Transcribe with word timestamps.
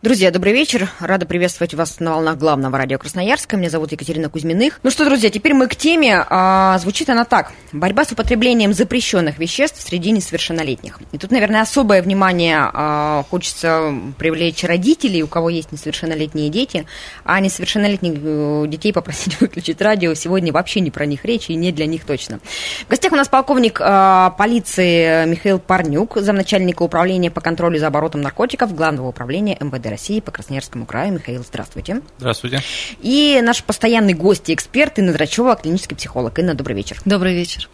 Друзья, 0.00 0.30
добрый 0.30 0.52
вечер. 0.52 0.88
Рада 1.00 1.26
приветствовать 1.26 1.74
вас 1.74 1.98
на 1.98 2.12
волнах 2.12 2.38
главного 2.38 2.78
радио 2.78 2.98
Красноярска. 2.98 3.56
Меня 3.56 3.68
зовут 3.68 3.90
Екатерина 3.90 4.28
Кузьминых. 4.28 4.78
Ну 4.84 4.92
что, 4.92 5.04
друзья, 5.04 5.28
теперь 5.28 5.54
мы 5.54 5.66
к 5.66 5.74
теме. 5.74 6.24
А, 6.30 6.78
звучит 6.78 7.10
она 7.10 7.24
так. 7.24 7.50
Борьба 7.72 8.04
с 8.04 8.12
употреблением 8.12 8.72
запрещенных 8.72 9.40
веществ 9.40 9.82
среди 9.82 10.12
несовершеннолетних. 10.12 11.00
И 11.10 11.18
тут, 11.18 11.32
наверное, 11.32 11.62
особое 11.62 12.00
внимание 12.00 12.70
а, 12.72 13.24
хочется 13.28 13.92
привлечь 14.18 14.62
родителей, 14.62 15.24
у 15.24 15.26
кого 15.26 15.50
есть 15.50 15.72
несовершеннолетние 15.72 16.48
дети, 16.48 16.86
а 17.24 17.40
несовершеннолетних 17.40 18.20
э, 18.22 18.64
детей 18.68 18.92
попросить 18.92 19.40
выключить 19.40 19.82
радио. 19.82 20.14
Сегодня 20.14 20.52
вообще 20.52 20.78
не 20.78 20.92
про 20.92 21.06
них 21.06 21.24
речь 21.24 21.50
и 21.50 21.56
не 21.56 21.72
для 21.72 21.86
них 21.86 22.04
точно. 22.04 22.38
В 22.86 22.88
гостях 22.88 23.10
у 23.10 23.16
нас 23.16 23.26
полковник 23.26 23.80
а, 23.82 24.30
полиции 24.30 25.26
Михаил 25.26 25.58
Парнюк, 25.58 26.18
замначальника 26.18 26.84
управления 26.84 27.32
по 27.32 27.40
контролю 27.40 27.80
за 27.80 27.88
оборотом 27.88 28.20
наркотиков 28.20 28.72
Главного 28.76 29.08
управления 29.08 29.56
МВД 29.58 29.87
России 29.90 30.20
по 30.20 30.30
Красноярскому 30.30 30.86
краю. 30.86 31.14
Михаил, 31.14 31.42
здравствуйте. 31.42 32.02
Здравствуйте. 32.18 32.62
И 33.00 33.40
наш 33.42 33.62
постоянный 33.64 34.14
гость 34.14 34.48
и 34.48 34.54
эксперт 34.54 34.98
Инна 34.98 35.12
Драчева, 35.12 35.56
клинический 35.56 35.96
психолог. 35.96 36.38
Инна, 36.38 36.54
добрый 36.54 36.76
вечер. 36.76 36.98
Добрый 37.04 37.34
вечер. 37.34 37.68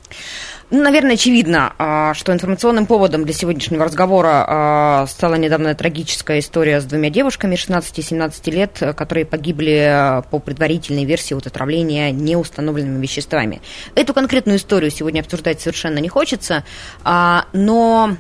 Ну, 0.70 0.82
наверное, 0.82 1.14
очевидно, 1.14 1.74
а, 1.78 2.14
что 2.14 2.32
информационным 2.32 2.86
поводом 2.86 3.24
для 3.24 3.34
сегодняшнего 3.34 3.84
разговора 3.84 4.44
а, 4.46 5.06
стала 5.06 5.34
недавно 5.34 5.74
трагическая 5.74 6.38
история 6.38 6.80
с 6.80 6.84
двумя 6.84 7.10
девушками 7.10 7.54
16 7.54 7.98
и 7.98 8.02
17 8.02 8.46
лет, 8.48 8.82
которые 8.96 9.26
погибли 9.26 9.86
а, 9.86 10.22
по 10.22 10.38
предварительной 10.38 11.04
версии 11.04 11.34
от 11.34 11.46
отравления 11.46 12.10
неустановленными 12.12 13.00
веществами. 13.02 13.60
Эту 13.94 14.14
конкретную 14.14 14.58
историю 14.58 14.90
сегодня 14.90 15.20
обсуждать 15.20 15.60
совершенно 15.60 15.98
не 15.98 16.08
хочется, 16.08 16.64
но 17.04 18.16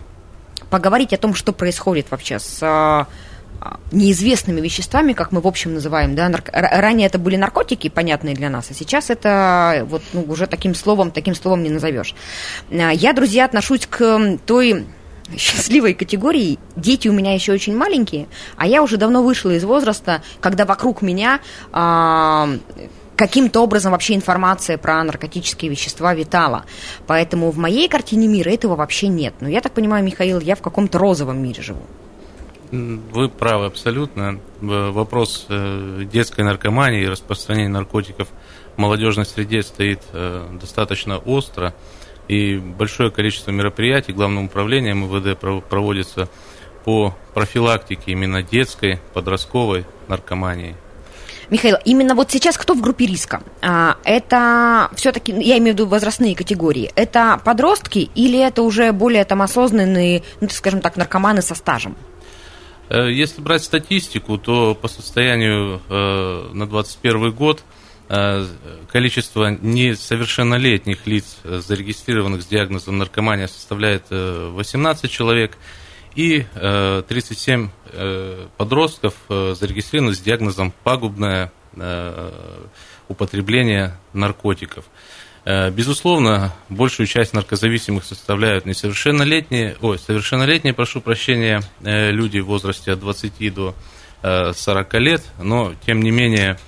поговорить 0.70 1.12
о 1.12 1.16
том, 1.16 1.34
что 1.34 1.52
происходит 1.52 2.10
вообще 2.10 2.38
с 2.38 3.06
неизвестными 3.92 4.60
веществами, 4.60 5.12
как 5.12 5.32
мы 5.32 5.40
в 5.40 5.46
общем 5.46 5.74
называем, 5.74 6.14
да, 6.14 6.28
нарк... 6.28 6.50
ранее 6.52 7.06
это 7.06 7.18
были 7.18 7.36
наркотики, 7.36 7.88
понятные 7.88 8.34
для 8.34 8.50
нас, 8.50 8.70
а 8.70 8.74
сейчас 8.74 9.10
это 9.10 9.86
вот 9.88 10.02
ну, 10.12 10.22
уже 10.28 10.46
таким 10.46 10.74
словом, 10.74 11.10
таким 11.10 11.34
словом 11.34 11.62
не 11.62 11.70
назовешь. 11.70 12.14
А, 12.70 12.90
я, 12.90 13.12
друзья, 13.12 13.44
отношусь 13.44 13.86
к 13.86 14.38
той 14.46 14.86
счастливой 15.36 15.94
категории. 15.94 16.58
Дети 16.76 17.08
у 17.08 17.12
меня 17.12 17.32
еще 17.34 17.52
очень 17.52 17.76
маленькие, 17.76 18.26
а 18.56 18.66
я 18.66 18.82
уже 18.82 18.96
давно 18.96 19.22
вышла 19.22 19.50
из 19.50 19.64
возраста, 19.64 20.22
когда 20.40 20.66
вокруг 20.66 21.00
меня 21.00 21.40
а, 21.72 22.50
каким-то 23.16 23.60
образом 23.62 23.92
вообще 23.92 24.14
информация 24.14 24.76
про 24.76 25.02
наркотические 25.02 25.70
вещества 25.70 26.14
витала. 26.14 26.64
Поэтому 27.06 27.50
в 27.50 27.58
моей 27.58 27.88
картине 27.88 28.28
мира 28.28 28.50
этого 28.50 28.76
вообще 28.76 29.08
нет. 29.08 29.34
Но 29.40 29.48
я 29.48 29.60
так 29.60 29.72
понимаю, 29.72 30.04
Михаил, 30.04 30.40
я 30.40 30.56
в 30.56 30.62
каком-то 30.62 30.98
розовом 30.98 31.42
мире 31.42 31.62
живу. 31.62 31.82
Вы 32.74 33.28
правы 33.28 33.66
абсолютно. 33.66 34.40
Вопрос 34.60 35.46
э, 35.48 36.02
детской 36.10 36.40
наркомании 36.40 37.02
и 37.02 37.08
распространения 37.08 37.68
наркотиков 37.68 38.28
в 38.74 38.80
молодежной 38.80 39.26
среде 39.26 39.62
стоит 39.62 40.00
э, 40.12 40.48
достаточно 40.60 41.18
остро. 41.18 41.72
И 42.26 42.56
большое 42.56 43.10
количество 43.10 43.52
мероприятий 43.52 44.12
Главным 44.12 44.46
управлением 44.46 45.04
МВД 45.04 45.38
проводится 45.68 46.28
по 46.84 47.14
профилактике 47.32 48.12
именно 48.12 48.42
детской, 48.42 48.98
подростковой 49.12 49.86
наркомании. 50.08 50.74
Михаил, 51.50 51.76
именно 51.84 52.14
вот 52.14 52.30
сейчас 52.30 52.56
кто 52.56 52.74
в 52.74 52.80
группе 52.80 53.06
риска? 53.06 53.42
А, 53.62 53.98
это 54.04 54.88
все-таки, 54.96 55.32
я 55.32 55.58
имею 55.58 55.76
в 55.76 55.78
виду 55.78 55.86
возрастные 55.86 56.34
категории, 56.34 56.90
это 56.96 57.40
подростки 57.44 58.10
или 58.14 58.38
это 58.38 58.62
уже 58.62 58.90
более 58.92 59.24
там 59.24 59.42
осознанные, 59.42 60.22
ну, 60.40 60.48
скажем 60.48 60.80
так, 60.80 60.96
наркоманы 60.96 61.42
со 61.42 61.54
стажем? 61.54 61.96
Э, 62.88 63.10
если 63.10 63.40
брать 63.40 63.64
статистику, 63.64 64.38
то 64.38 64.74
по 64.74 64.88
состоянию 64.88 65.80
э, 65.88 66.50
на 66.52 66.66
2021 66.66 67.32
год 67.32 67.62
э, 68.08 68.46
количество 68.90 69.50
несовершеннолетних 69.50 71.06
лиц, 71.06 71.38
зарегистрированных 71.44 72.42
с 72.42 72.46
диагнозом 72.46 72.98
наркомания, 72.98 73.46
составляет 73.46 74.04
18 74.10 75.10
человек, 75.10 75.56
и 76.14 76.46
37 76.54 77.70
подростков 78.56 79.14
зарегистрированы 79.28 80.14
с 80.14 80.20
диагнозом 80.20 80.72
пагубное 80.84 81.50
употребление 83.08 83.98
наркотиков. 84.12 84.84
Э, 85.44 85.70
безусловно, 85.70 86.54
большую 86.70 87.06
часть 87.06 87.34
наркозависимых 87.34 88.04
составляют 88.04 88.64
несовершеннолетние, 88.64 89.76
ой, 89.82 89.98
совершеннолетние, 89.98 90.72
прошу 90.72 91.02
прощения, 91.02 91.62
э, 91.82 92.10
люди 92.10 92.38
в 92.38 92.46
возрасте 92.46 92.92
от 92.92 93.00
20 93.00 93.50
до 93.52 93.74
40 94.22 94.94
э, 94.94 94.98
лет, 95.00 95.22
но, 95.42 95.74
тем 95.84 96.00
не 96.00 96.10
менее, 96.10 96.58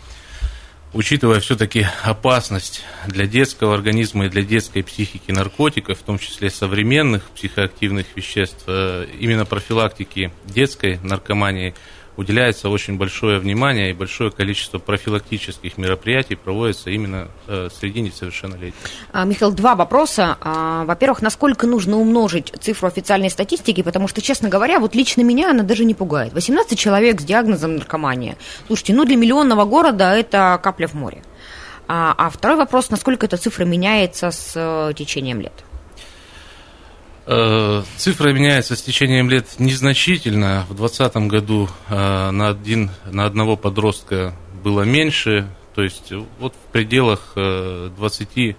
учитывая 0.92 1.40
все-таки 1.40 1.86
опасность 2.02 2.82
для 3.06 3.26
детского 3.26 3.72
организма 3.74 4.26
и 4.26 4.28
для 4.28 4.42
детской 4.42 4.82
психики 4.82 5.30
наркотиков, 5.30 5.98
в 5.98 6.02
том 6.02 6.18
числе 6.18 6.50
современных 6.50 7.22
психоактивных 7.30 8.06
веществ, 8.14 8.68
именно 8.68 9.46
профилактики 9.46 10.32
детской 10.44 10.98
наркомании– 11.02 11.74
уделяется 12.16 12.68
очень 12.68 12.96
большое 12.96 13.38
внимание 13.38 13.90
и 13.90 13.92
большое 13.92 14.30
количество 14.30 14.78
профилактических 14.78 15.78
мероприятий 15.78 16.34
проводится 16.34 16.90
именно 16.90 17.28
э, 17.46 17.68
среди 17.78 18.00
несовершеннолетних. 18.00 18.74
А, 19.12 19.24
Михаил, 19.24 19.52
два 19.52 19.74
вопроса. 19.74 20.36
А, 20.40 20.84
во-первых, 20.84 21.22
насколько 21.22 21.66
нужно 21.66 21.98
умножить 21.98 22.52
цифру 22.60 22.88
официальной 22.88 23.30
статистики, 23.30 23.82
потому 23.82 24.08
что, 24.08 24.20
честно 24.20 24.48
говоря, 24.48 24.80
вот 24.80 24.94
лично 24.94 25.22
меня 25.22 25.50
она 25.50 25.62
даже 25.62 25.84
не 25.84 25.94
пугает. 25.94 26.32
18 26.32 26.78
человек 26.78 27.20
с 27.20 27.24
диагнозом 27.24 27.76
наркомания. 27.76 28.36
Слушайте, 28.66 28.94
ну 28.94 29.04
для 29.04 29.16
миллионного 29.16 29.64
города 29.64 30.16
это 30.16 30.58
капля 30.62 30.86
в 30.86 30.94
море. 30.94 31.22
А, 31.88 32.14
а 32.16 32.30
второй 32.30 32.56
вопрос, 32.56 32.90
насколько 32.90 33.26
эта 33.26 33.36
цифра 33.36 33.64
меняется 33.64 34.30
с 34.30 34.52
э, 34.56 34.92
течением 34.94 35.40
лет? 35.40 35.52
Э, 37.28 37.82
цифра 37.96 38.32
меняется 38.32 38.76
с 38.76 38.82
течением 38.82 39.28
лет 39.28 39.58
незначительно. 39.58 40.64
В 40.68 40.76
2020 40.76 41.16
году 41.28 41.68
э, 41.88 42.30
на, 42.30 42.50
один, 42.50 42.90
на 43.04 43.24
одного 43.24 43.56
подростка 43.56 44.32
было 44.62 44.82
меньше, 44.82 45.48
то 45.74 45.82
есть 45.82 46.12
вот 46.38 46.54
в 46.54 46.72
пределах 46.72 47.32
20 47.34 48.56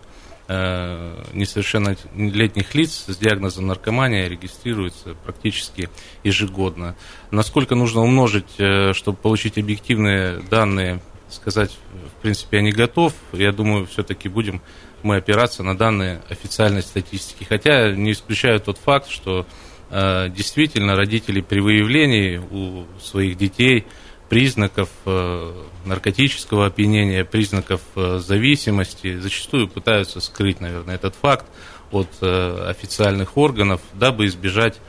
э, 0.50 1.24
несовершеннолетних 1.34 2.76
лиц 2.76 3.06
с 3.08 3.18
диагнозом 3.18 3.68
наркомания 3.68 4.28
регистрируется 4.28 5.16
практически 5.24 5.90
ежегодно. 6.26 6.98
Насколько 7.32 7.76
нужно 7.76 8.02
умножить, 8.02 8.52
чтобы 8.94 9.18
получить 9.18 9.58
объективные 9.58 10.42
данные, 10.52 11.00
сказать, 11.30 11.78
в 12.18 12.22
принципе, 12.22 12.58
я 12.58 12.64
не 12.64 12.72
готов. 12.72 13.14
Я 13.32 13.52
думаю, 13.52 13.86
все-таки 13.86 14.30
будем 14.30 14.62
мы 15.08 15.18
опираться 15.18 15.64
на 15.64 15.78
данные 15.78 16.22
официальной 16.30 16.82
статистики. 16.82 17.46
Хотя 17.46 17.92
не 17.92 18.12
исключаю 18.12 18.60
тот 18.60 18.78
факт, 18.78 19.10
что 19.10 19.46
э, 19.90 20.30
действительно 20.30 20.96
родители 20.96 21.42
при 21.42 21.62
выявлении 21.62 22.38
у 22.38 22.86
своих 23.02 23.38
детей 23.38 23.86
признаков 24.30 24.90
э, 25.06 25.54
наркотического 25.86 26.66
опьянения, 26.66 27.24
признаков 27.24 27.82
э, 27.96 28.20
зависимости 28.20 29.18
зачастую 29.18 29.70
пытаются 29.70 30.20
скрыть, 30.20 30.60
наверное, 30.60 30.96
этот 30.96 31.16
факт 31.16 31.46
от 31.92 32.10
э, 32.22 32.70
официальных 32.70 33.38
органов, 33.38 33.80
дабы 33.94 34.26
избежать 34.26 34.80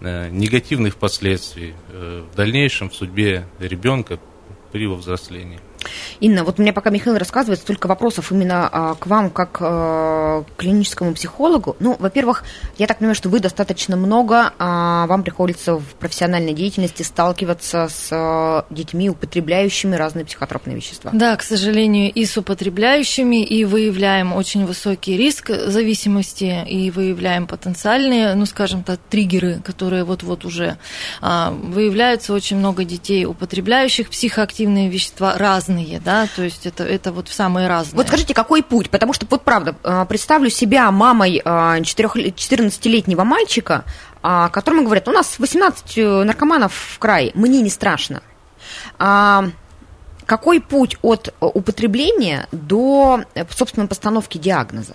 э, 0.00 0.28
негативных 0.30 0.96
последствий 0.96 1.74
э, 1.90 2.24
в 2.30 2.34
дальнейшем 2.34 2.90
в 2.90 2.96
судьбе 2.96 3.46
ребенка 3.60 4.18
при 4.72 4.82
его 4.82 4.96
взрослении. 4.96 5.60
Инна, 6.20 6.44
вот 6.44 6.58
у 6.58 6.62
меня 6.62 6.72
пока 6.72 6.90
Михаил 6.90 7.16
рассказывает, 7.18 7.60
столько 7.60 7.86
вопросов 7.86 8.32
именно 8.32 8.68
а, 8.70 8.94
к 8.94 9.06
вам, 9.06 9.30
как 9.30 9.58
а, 9.60 10.44
клиническому 10.56 11.14
психологу. 11.14 11.76
Ну, 11.80 11.96
во-первых, 11.98 12.44
я 12.76 12.86
так 12.86 12.98
понимаю, 12.98 13.14
что 13.14 13.28
вы 13.28 13.40
достаточно 13.40 13.96
много, 13.96 14.52
а, 14.58 15.06
вам 15.06 15.22
приходится 15.22 15.76
в 15.76 15.84
профессиональной 15.98 16.54
деятельности 16.54 17.02
сталкиваться 17.02 17.88
с 17.88 18.08
а, 18.10 18.66
детьми, 18.70 19.10
употребляющими 19.10 19.94
разные 19.94 20.24
психотропные 20.24 20.76
вещества. 20.76 21.10
Да, 21.14 21.36
к 21.36 21.42
сожалению, 21.42 22.12
и 22.12 22.24
с 22.24 22.36
употребляющими, 22.36 23.44
и 23.44 23.64
выявляем 23.64 24.32
очень 24.32 24.66
высокий 24.66 25.16
риск 25.16 25.50
зависимости, 25.50 26.64
и 26.66 26.90
выявляем 26.90 27.46
потенциальные, 27.46 28.34
ну, 28.34 28.46
скажем 28.46 28.82
так, 28.82 28.98
триггеры, 29.08 29.60
которые 29.64 30.04
вот-вот 30.04 30.44
уже 30.44 30.78
а, 31.20 31.50
выявляются 31.50 32.32
очень 32.32 32.56
много 32.56 32.84
детей, 32.84 33.24
употребляющих 33.24 34.10
психоактивные 34.10 34.88
вещества, 34.88 35.36
раз 35.36 35.67
разные, 35.68 36.00
да, 36.00 36.26
то 36.34 36.42
есть 36.42 36.66
это, 36.66 36.84
это 36.84 37.12
вот 37.12 37.28
самые 37.28 37.68
разные. 37.68 37.96
Вот 37.96 38.08
скажите, 38.08 38.34
какой 38.34 38.62
путь? 38.62 38.90
Потому 38.90 39.12
что, 39.12 39.26
вот 39.30 39.42
правда, 39.42 39.76
э, 39.82 40.06
представлю 40.08 40.50
себя 40.50 40.90
мамой 40.90 41.40
14-летнего 41.44 43.24
мальчика, 43.24 43.84
а, 44.22 44.48
которому 44.48 44.84
говорят, 44.84 45.08
у 45.08 45.12
нас 45.12 45.38
18 45.38 46.24
наркоманов 46.24 46.72
в 46.74 46.98
крае, 46.98 47.30
мне 47.34 47.60
не 47.60 47.70
страшно. 47.70 48.22
А, 48.98 49.44
какой 50.26 50.60
путь 50.60 50.96
от 51.02 51.34
употребления 51.40 52.48
до, 52.52 53.22
собственно, 53.50 53.86
постановки 53.86 54.38
диагноза? 54.38 54.94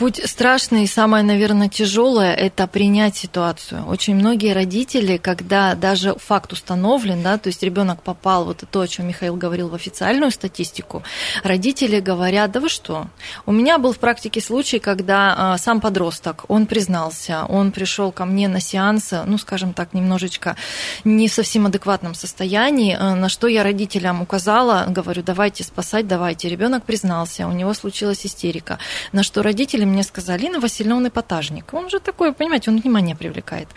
Путь 0.00 0.18
страшный 0.24 0.84
и 0.84 0.86
самое, 0.86 1.22
наверное, 1.22 1.68
тяжелое– 1.68 2.32
это 2.34 2.66
принять 2.66 3.16
ситуацию. 3.16 3.84
Очень 3.86 4.14
многие 4.14 4.54
родители, 4.54 5.18
когда 5.18 5.74
даже 5.74 6.14
факт 6.14 6.54
установлен, 6.54 7.22
да, 7.22 7.36
то 7.36 7.48
есть 7.48 7.62
ребенок 7.62 8.02
попал, 8.02 8.46
вот 8.46 8.64
то, 8.70 8.80
о 8.80 8.88
чем 8.88 9.08
Михаил 9.08 9.36
говорил, 9.36 9.68
в 9.68 9.74
официальную 9.74 10.30
статистику, 10.30 11.02
родители 11.44 12.00
говорят, 12.00 12.50
да 12.50 12.60
вы 12.60 12.70
что? 12.70 13.08
У 13.44 13.52
меня 13.52 13.76
был 13.76 13.92
в 13.92 13.98
практике 13.98 14.40
случай, 14.40 14.78
когда 14.78 15.34
а, 15.36 15.58
сам 15.58 15.82
подросток, 15.82 16.46
он 16.48 16.64
признался, 16.64 17.44
он 17.44 17.70
пришел 17.70 18.10
ко 18.10 18.24
мне 18.24 18.48
на 18.48 18.58
сеанс, 18.58 19.12
ну, 19.26 19.36
скажем 19.36 19.74
так, 19.74 19.92
немножечко 19.92 20.56
не 21.04 21.28
в 21.28 21.34
совсем 21.34 21.66
адекватном 21.66 22.14
состоянии, 22.14 22.96
а, 22.98 23.14
на 23.14 23.28
что 23.28 23.48
я 23.48 23.62
родителям 23.62 24.22
указала, 24.22 24.86
говорю, 24.88 25.22
давайте 25.22 25.62
спасать, 25.62 26.06
давайте. 26.06 26.48
Ребенок 26.48 26.84
признался, 26.84 27.46
у 27.46 27.52
него 27.52 27.74
случилась 27.74 28.24
истерика, 28.24 28.78
на 29.12 29.22
что 29.22 29.42
родители 29.42 29.89
мне 29.90 30.02
сказали, 30.02 30.46
Инна 30.46 30.60
Васильевна, 30.60 30.96
он 30.96 31.08
эпатажник. 31.08 31.74
Он 31.74 31.90
же 31.90 32.00
такой, 32.00 32.32
понимаете, 32.32 32.70
он 32.70 32.80
внимание 32.80 33.16
привлекает. 33.16 33.68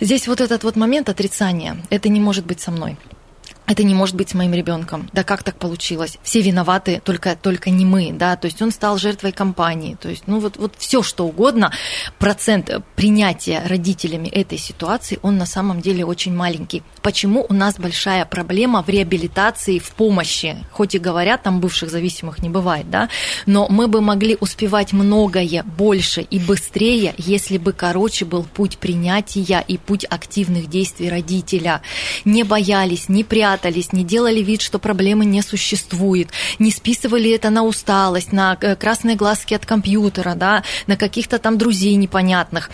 Здесь 0.00 0.28
вот 0.28 0.40
этот 0.40 0.64
вот 0.64 0.76
момент 0.76 1.08
отрицания, 1.08 1.76
это 1.90 2.08
не 2.08 2.20
может 2.20 2.46
быть 2.46 2.60
со 2.60 2.70
мной 2.70 2.96
это 3.68 3.84
не 3.84 3.94
может 3.94 4.16
быть 4.16 4.30
с 4.30 4.34
моим 4.34 4.54
ребенком. 4.54 5.08
Да 5.12 5.22
как 5.22 5.42
так 5.42 5.58
получилось? 5.58 6.18
Все 6.22 6.40
виноваты, 6.40 7.02
только, 7.04 7.36
только 7.36 7.68
не 7.68 7.84
мы, 7.84 8.12
да, 8.12 8.34
то 8.36 8.46
есть 8.46 8.60
он 8.62 8.70
стал 8.70 8.96
жертвой 8.96 9.32
компании, 9.32 9.96
то 10.00 10.08
есть, 10.08 10.24
ну 10.26 10.40
вот, 10.40 10.56
вот 10.56 10.74
все 10.78 11.02
что 11.02 11.26
угодно, 11.26 11.70
процент 12.18 12.70
принятия 12.96 13.62
родителями 13.66 14.28
этой 14.28 14.56
ситуации, 14.56 15.18
он 15.22 15.36
на 15.36 15.44
самом 15.44 15.82
деле 15.82 16.04
очень 16.04 16.34
маленький. 16.34 16.82
Почему 17.02 17.44
у 17.48 17.52
нас 17.52 17.78
большая 17.78 18.24
проблема 18.24 18.82
в 18.82 18.88
реабилитации, 18.88 19.78
в 19.78 19.90
помощи? 19.90 20.56
Хоть 20.72 20.94
и 20.94 20.98
говорят, 20.98 21.42
там 21.42 21.60
бывших 21.60 21.90
зависимых 21.90 22.38
не 22.38 22.48
бывает, 22.48 22.90
да, 22.90 23.10
но 23.44 23.68
мы 23.68 23.86
бы 23.86 24.00
могли 24.00 24.38
успевать 24.40 24.94
многое 24.94 25.62
больше 25.62 26.22
и 26.22 26.38
быстрее, 26.38 27.14
если 27.18 27.58
бы 27.58 27.74
короче 27.74 28.24
был 28.24 28.44
путь 28.44 28.78
принятия 28.78 29.62
и 29.68 29.76
путь 29.76 30.06
активных 30.08 30.70
действий 30.70 31.10
родителя. 31.10 31.82
Не 32.24 32.44
боялись, 32.44 33.10
не 33.10 33.24
прятались, 33.24 33.57
прятались, 33.58 33.92
не 33.92 34.04
делали 34.04 34.40
вид, 34.40 34.62
что 34.62 34.78
проблемы 34.78 35.24
не 35.24 35.42
существует, 35.42 36.28
не 36.58 36.70
списывали 36.70 37.30
это 37.30 37.50
на 37.50 37.64
усталость, 37.64 38.32
на 38.32 38.56
э, 38.60 38.76
красные 38.76 39.16
глазки 39.16 39.54
от 39.54 39.66
компьютера, 39.66 40.34
да, 40.34 40.62
на 40.86 40.96
каких-то 40.96 41.38
там 41.38 41.58
друзей 41.58 41.96
непонятных 41.96 42.70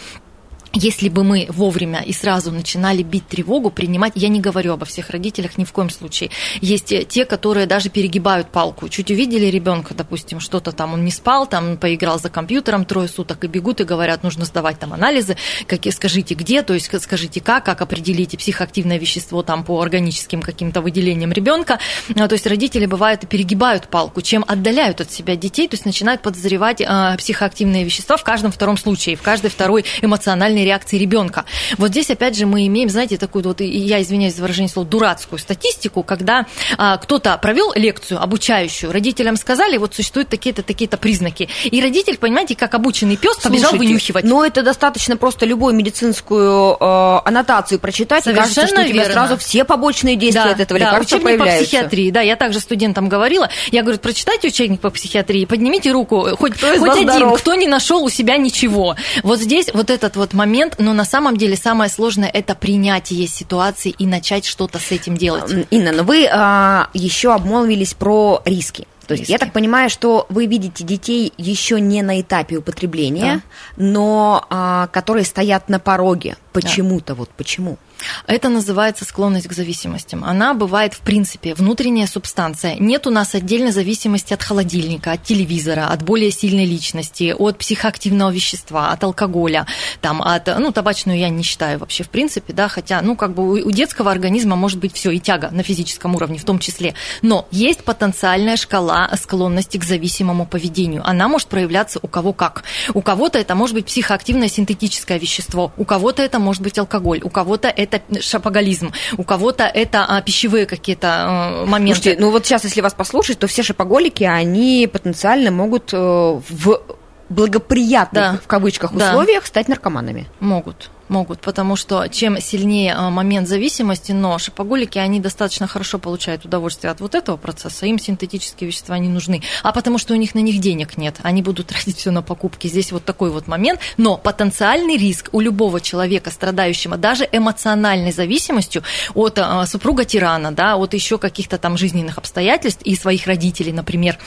если 0.74 1.08
бы 1.08 1.24
мы 1.24 1.46
вовремя 1.48 2.00
и 2.00 2.12
сразу 2.12 2.50
начинали 2.50 3.02
бить 3.02 3.26
тревогу, 3.28 3.70
принимать, 3.70 4.12
я 4.16 4.28
не 4.28 4.40
говорю 4.40 4.72
обо 4.72 4.84
всех 4.84 5.10
родителях 5.10 5.56
ни 5.56 5.64
в 5.64 5.72
коем 5.72 5.90
случае, 5.90 6.30
есть 6.60 6.92
те, 7.08 7.24
которые 7.24 7.66
даже 7.66 7.88
перегибают 7.88 8.48
палку, 8.48 8.88
чуть 8.88 9.10
увидели 9.10 9.46
ребенка, 9.46 9.94
допустим, 9.94 10.40
что-то 10.40 10.72
там 10.72 10.94
он 10.94 11.04
не 11.04 11.10
спал, 11.10 11.46
там 11.46 11.76
поиграл 11.76 12.18
за 12.18 12.28
компьютером 12.28 12.84
трое 12.84 13.08
суток 13.08 13.44
и 13.44 13.46
бегут 13.46 13.80
и 13.80 13.84
говорят, 13.84 14.22
нужно 14.22 14.44
сдавать 14.44 14.78
там 14.78 14.92
анализы, 14.92 15.36
какие, 15.66 15.92
скажите 15.92 16.34
где, 16.34 16.62
то 16.62 16.74
есть 16.74 16.90
скажите 17.00 17.40
как, 17.40 17.64
как 17.64 17.80
определите 17.80 18.36
психоактивное 18.36 18.98
вещество 18.98 19.42
там 19.42 19.64
по 19.64 19.80
органическим 19.80 20.42
каким-то 20.42 20.80
выделениям 20.80 21.32
ребенка, 21.32 21.78
а, 22.16 22.28
то 22.28 22.34
есть 22.34 22.46
родители 22.46 22.86
бывают 22.86 23.24
и 23.24 23.26
перегибают 23.26 23.88
палку, 23.88 24.22
чем 24.22 24.44
отдаляют 24.46 25.00
от 25.00 25.12
себя 25.12 25.36
детей, 25.36 25.68
то 25.68 25.74
есть 25.74 25.86
начинают 25.86 26.22
подозревать 26.22 26.82
а, 26.84 27.16
психоактивные 27.16 27.84
вещества 27.84 28.16
в 28.16 28.24
каждом 28.24 28.50
втором 28.50 28.76
случае, 28.76 29.16
в 29.16 29.22
каждой 29.22 29.50
второй 29.50 29.84
эмоциональной 30.02 30.63
реакции 30.64 30.98
ребенка. 30.98 31.44
Вот 31.78 31.90
здесь, 31.90 32.10
опять 32.10 32.36
же, 32.36 32.46
мы 32.46 32.66
имеем, 32.66 32.88
знаете, 32.88 33.16
такую 33.16 33.44
вот, 33.44 33.60
я 33.60 34.02
извиняюсь 34.02 34.34
за 34.34 34.42
выражение 34.42 34.70
слова, 34.70 34.88
дурацкую 34.88 35.38
статистику, 35.38 36.02
когда 36.02 36.46
а, 36.78 36.96
кто-то 36.98 37.36
провел 37.38 37.72
лекцию 37.74 38.22
обучающую, 38.22 38.92
родителям 38.92 39.36
сказали, 39.36 39.76
вот 39.76 39.94
существуют 39.94 40.28
такие-то, 40.28 40.62
такие-то 40.62 40.96
признаки. 40.96 41.48
И 41.64 41.80
родитель, 41.80 42.18
понимаете, 42.18 42.56
как 42.56 42.74
обученный 42.74 43.16
пес 43.16 43.36
побежал 43.36 43.70
Слушайте, 43.70 43.88
вынюхивать. 43.88 44.24
Но 44.24 44.44
это 44.44 44.62
достаточно 44.62 45.16
просто 45.16 45.46
любую 45.46 45.74
медицинскую 45.74 46.76
э, 46.78 47.20
аннотацию 47.24 47.78
прочитать, 47.78 48.24
Совершенно 48.24 48.44
и 48.44 48.54
кажется, 48.54 48.66
что 48.66 48.80
у 48.82 48.88
тебя 48.88 49.04
сразу 49.04 49.36
все 49.36 49.64
побочные 49.64 50.16
действия 50.16 50.44
да, 50.44 50.50
от 50.50 50.60
этого 50.60 50.80
да, 50.80 50.86
лекарства 50.86 51.16
учебник 51.16 51.24
появляются. 51.24 51.58
по 51.58 51.64
психиатрии, 51.64 52.10
да, 52.10 52.20
я 52.20 52.36
также 52.36 52.60
студентам 52.60 53.08
говорила, 53.08 53.50
я 53.70 53.82
говорю, 53.82 53.98
прочитайте 53.98 54.48
учебник 54.48 54.80
по 54.80 54.90
психиатрии, 54.90 55.44
поднимите 55.44 55.92
руку, 55.92 56.28
хоть, 56.38 56.54
кто 56.54 56.78
хоть 56.78 56.90
один, 56.90 57.10
здоров? 57.10 57.40
кто 57.40 57.54
не 57.54 57.66
нашел 57.66 58.02
у 58.04 58.08
себя 58.08 58.36
ничего. 58.36 58.96
Вот 59.22 59.40
здесь 59.40 59.70
вот 59.72 59.90
этот 59.90 60.16
вот 60.16 60.32
момент 60.32 60.53
момент, 60.54 60.76
но 60.78 60.92
на 60.92 61.04
самом 61.04 61.36
деле 61.36 61.56
самое 61.56 61.90
сложное 61.90 62.28
это 62.28 62.54
принятие 62.54 63.26
ситуации 63.26 63.92
и 63.98 64.06
начать 64.06 64.44
что-то 64.44 64.78
с 64.78 64.92
этим 64.92 65.16
делать. 65.16 65.66
Инна, 65.70 65.90
но 65.90 66.04
вы 66.04 66.28
а, 66.30 66.90
еще 66.94 67.32
обмолвились 67.32 67.94
про 67.94 68.40
риски. 68.44 68.86
То 69.06 69.14
есть 69.14 69.28
я 69.28 69.38
так 69.38 69.52
понимаю, 69.52 69.90
что 69.90 70.26
вы 70.28 70.46
видите 70.46 70.84
детей 70.84 71.32
еще 71.36 71.80
не 71.80 72.02
на 72.02 72.20
этапе 72.20 72.56
употребления, 72.56 73.42
да. 73.76 73.84
но 73.84 74.46
а, 74.50 74.86
которые 74.88 75.24
стоят 75.24 75.68
на 75.68 75.78
пороге. 75.78 76.36
Почему-то 76.52 77.08
да. 77.08 77.14
вот 77.14 77.30
почему? 77.30 77.78
Это 78.26 78.48
называется 78.48 79.04
склонность 79.04 79.48
к 79.48 79.52
зависимостям. 79.52 80.24
Она 80.24 80.54
бывает, 80.54 80.94
в 80.94 81.00
принципе, 81.00 81.54
внутренняя 81.54 82.06
субстанция. 82.06 82.76
Нет 82.78 83.06
у 83.06 83.10
нас 83.10 83.34
отдельной 83.34 83.72
зависимости 83.72 84.34
от 84.34 84.42
холодильника, 84.42 85.12
от 85.12 85.22
телевизора, 85.22 85.88
от 85.88 86.02
более 86.02 86.30
сильной 86.30 86.64
личности, 86.64 87.34
от 87.36 87.58
психоактивного 87.58 88.30
вещества, 88.30 88.90
от 88.90 89.04
алкоголя, 89.04 89.66
там, 90.00 90.22
от, 90.22 90.46
ну, 90.58 90.72
табачную 90.72 91.18
я 91.18 91.28
не 91.28 91.42
считаю 91.42 91.78
вообще, 91.78 92.04
в 92.04 92.10
принципе, 92.10 92.52
да, 92.52 92.68
хотя, 92.68 93.00
ну, 93.02 93.16
как 93.16 93.34
бы 93.34 93.62
у 93.62 93.70
детского 93.70 94.10
организма 94.10 94.56
может 94.56 94.78
быть 94.78 94.94
все, 94.94 95.10
и 95.10 95.20
тяга 95.20 95.50
на 95.50 95.62
физическом 95.62 96.14
уровне 96.14 96.38
в 96.38 96.44
том 96.44 96.58
числе. 96.58 96.94
Но 97.22 97.46
есть 97.50 97.84
потенциальная 97.84 98.56
шкала 98.56 98.93
склонности 99.16 99.78
к 99.78 99.84
зависимому 99.84 100.46
поведению. 100.46 101.02
Она 101.04 101.28
может 101.28 101.48
проявляться 101.48 101.98
у 102.02 102.08
кого 102.08 102.32
как. 102.32 102.64
У 102.92 103.02
кого-то 103.02 103.38
это 103.38 103.54
может 103.54 103.74
быть 103.74 103.86
психоактивное 103.86 104.48
синтетическое 104.48 105.18
вещество, 105.18 105.72
у 105.76 105.84
кого-то 105.84 106.22
это 106.22 106.38
может 106.38 106.62
быть 106.62 106.78
алкоголь, 106.78 107.20
у 107.22 107.30
кого-то 107.30 107.68
это 107.68 107.94
это 107.94 108.22
шапоголизм, 108.22 108.92
у 109.16 109.24
кого-то 109.24 109.64
это 109.64 110.04
а, 110.04 110.20
пищевые 110.22 110.66
какие-то 110.66 111.08
а, 111.08 111.66
моменты. 111.66 112.02
Слушайте, 112.02 112.20
ну 112.22 112.30
вот 112.30 112.46
сейчас, 112.46 112.64
если 112.64 112.80
вас 112.80 112.94
послушать, 112.94 113.38
то 113.38 113.46
все 113.46 113.62
шапоголики, 113.62 114.24
они 114.24 114.88
потенциально 114.90 115.50
могут 115.50 115.92
э, 115.92 115.96
в 115.96 116.82
благоприятных, 117.28 118.32
да. 118.32 118.38
в 118.42 118.46
кавычках, 118.46 118.92
условиях 118.92 119.42
да. 119.42 119.48
стать 119.48 119.68
наркоманами. 119.68 120.26
Могут 120.40 120.90
могут, 121.08 121.40
потому 121.40 121.76
что 121.76 122.06
чем 122.08 122.40
сильнее 122.40 122.94
а, 122.94 123.10
момент 123.10 123.48
зависимости, 123.48 124.12
но 124.12 124.38
шопоголики, 124.38 124.98
они 124.98 125.20
достаточно 125.20 125.66
хорошо 125.66 125.98
получают 125.98 126.44
удовольствие 126.44 126.90
от 126.90 127.00
вот 127.00 127.14
этого 127.14 127.36
процесса, 127.36 127.86
им 127.86 127.98
синтетические 127.98 128.68
вещества 128.68 128.98
не 128.98 129.08
нужны, 129.08 129.42
а 129.62 129.72
потому 129.72 129.98
что 129.98 130.14
у 130.14 130.16
них 130.16 130.34
на 130.34 130.40
них 130.40 130.60
денег 130.60 130.96
нет, 130.96 131.16
они 131.22 131.42
будут 131.42 131.66
тратить 131.74 131.98
все 131.98 132.10
на 132.10 132.22
покупки. 132.22 132.66
Здесь 132.66 132.92
вот 132.92 133.04
такой 133.04 133.30
вот 133.30 133.46
момент, 133.46 133.80
но 133.96 134.16
потенциальный 134.16 134.96
риск 134.96 135.28
у 135.32 135.40
любого 135.40 135.80
человека, 135.80 136.30
страдающего 136.30 136.96
даже 136.96 137.28
эмоциональной 137.30 138.12
зависимостью 138.12 138.82
от 139.14 139.38
а, 139.38 139.66
супруга 139.66 140.04
тирана, 140.04 140.52
да, 140.52 140.76
от 140.76 140.94
еще 140.94 141.18
каких-то 141.18 141.58
там 141.58 141.76
жизненных 141.76 142.18
обстоятельств 142.18 142.82
и 142.84 142.94
своих 142.96 143.26
родителей, 143.26 143.72
например, 143.72 144.18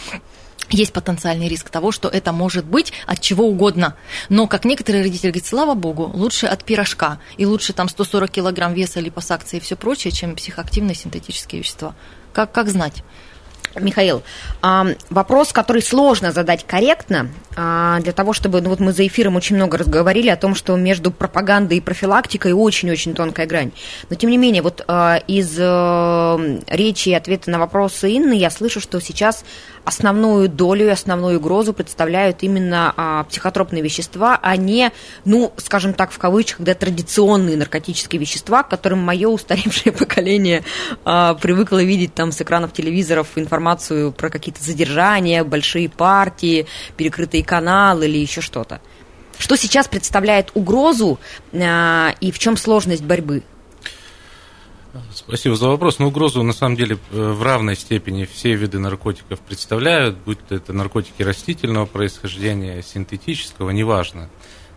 есть 0.70 0.94
потенциальный 0.94 1.48
риск 1.48 1.70
того, 1.70 1.92
что 1.92 2.08
это 2.08 2.32
может 2.32 2.66
быть 2.66 2.94
от 3.06 3.22
чего 3.22 3.46
угодно. 3.46 3.96
Но, 4.30 4.48
как 4.48 4.66
некоторые 4.66 5.04
родители 5.04 5.32
говорят, 5.32 5.48
слава 5.48 5.74
богу, 5.74 6.12
лучше 6.14 6.48
от 6.48 6.64
пирожка 6.64 7.20
и 7.38 7.46
лучше 7.46 7.74
там 7.74 7.90
140 7.90 8.30
килограмм 8.30 8.74
веса, 8.74 9.00
липосакции 9.00 9.58
и 9.58 9.60
все 9.60 9.76
прочее, 9.76 10.12
чем 10.12 10.36
психоактивные 10.36 10.96
синтетические 10.96 11.62
вещества. 11.62 11.96
Как, 12.34 12.52
как 12.52 12.70
знать? 12.70 13.04
Михаил, 13.80 14.24
вопрос, 15.10 15.54
который 15.54 15.82
сложно 15.82 16.32
задать 16.32 16.66
корректно, 16.66 17.30
а, 17.56 18.00
для 18.00 18.12
того, 18.12 18.34
чтобы, 18.34 18.62
ну 18.62 18.70
вот 18.70 18.80
мы 18.80 18.92
за 18.92 19.06
эфиром 19.06 19.36
очень 19.36 19.56
много 19.56 19.78
разговорили 19.78 20.30
о 20.30 20.38
том, 20.38 20.56
что 20.56 20.76
между 20.76 21.12
пропагандой 21.12 21.78
и 21.78 21.82
профилактикой 21.82 22.54
очень-очень 22.54 23.14
тонкая 23.14 23.46
грань. 23.46 23.72
Но 24.10 24.16
тем 24.16 24.30
не 24.30 24.38
менее, 24.38 24.62
вот 24.62 24.84
а, 24.88 25.18
из 25.28 25.56
э, 25.58 26.60
речи 26.68 27.10
и 27.10 27.14
ответа 27.14 27.50
на 27.52 27.60
вопросы 27.60 28.16
Инны 28.16 28.34
я 28.34 28.50
слышу, 28.50 28.80
что 28.80 29.00
сейчас 29.00 29.44
основную 29.88 30.50
долю 30.50 30.88
и 30.88 30.90
основную 30.90 31.38
угрозу 31.38 31.74
представляют 31.74 32.44
именно 32.44 32.94
а, 32.98 33.24
психотропные 33.24 33.82
вещества, 33.82 34.38
а 34.42 34.58
не, 34.58 34.92
ну, 35.24 35.54
скажем 35.56 35.94
так, 35.94 36.12
в 36.12 36.18
кавычках, 36.18 36.60
да, 36.66 36.74
традиционные 36.74 37.56
наркотические 37.56 38.20
вещества, 38.20 38.64
к 38.64 38.70
которым 38.70 39.00
мое 39.00 39.30
устаревшее 39.30 39.94
поколение 39.98 40.66
а, 41.06 41.36
привыкло 41.36 41.82
видеть 41.82 42.14
там 42.14 42.34
с 42.34 42.42
экранов 42.42 42.74
телевизоров 42.74 43.30
информацию 43.38 44.12
про 44.12 44.30
какие-то 44.30 44.62
задержания, 44.62 45.46
большие 45.46 45.88
партии, 45.88 46.68
перекрытые 46.98 47.46
каналы 47.46 48.08
или 48.08 48.18
еще 48.18 48.42
что-то. 48.42 48.82
Что 49.38 49.56
сейчас 49.56 49.88
представляет 49.88 50.52
угрозу 50.54 51.18
а, 51.54 52.14
и 52.20 52.34
в 52.34 52.40
чем 52.40 52.58
сложность 52.58 53.04
борьбы? 53.04 53.44
Спасибо 55.14 55.56
за 55.56 55.68
вопрос. 55.68 56.00
Ну, 56.00 56.08
угрозу 56.08 56.44
на 56.44 56.54
самом 56.54 56.76
деле 56.76 56.98
э, 57.12 57.32
в 57.32 57.44
равной 57.44 57.76
степени 57.76 58.26
все 58.26 58.54
виды 58.56 58.80
наркотиков 58.80 59.40
представляют, 59.40 60.18
будь 60.18 60.40
то 60.48 60.56
это 60.56 60.74
наркотики 60.74 61.22
растительного 61.22 61.86
происхождения, 61.86 62.82
синтетического, 62.82 63.72
неважно. 63.72 64.30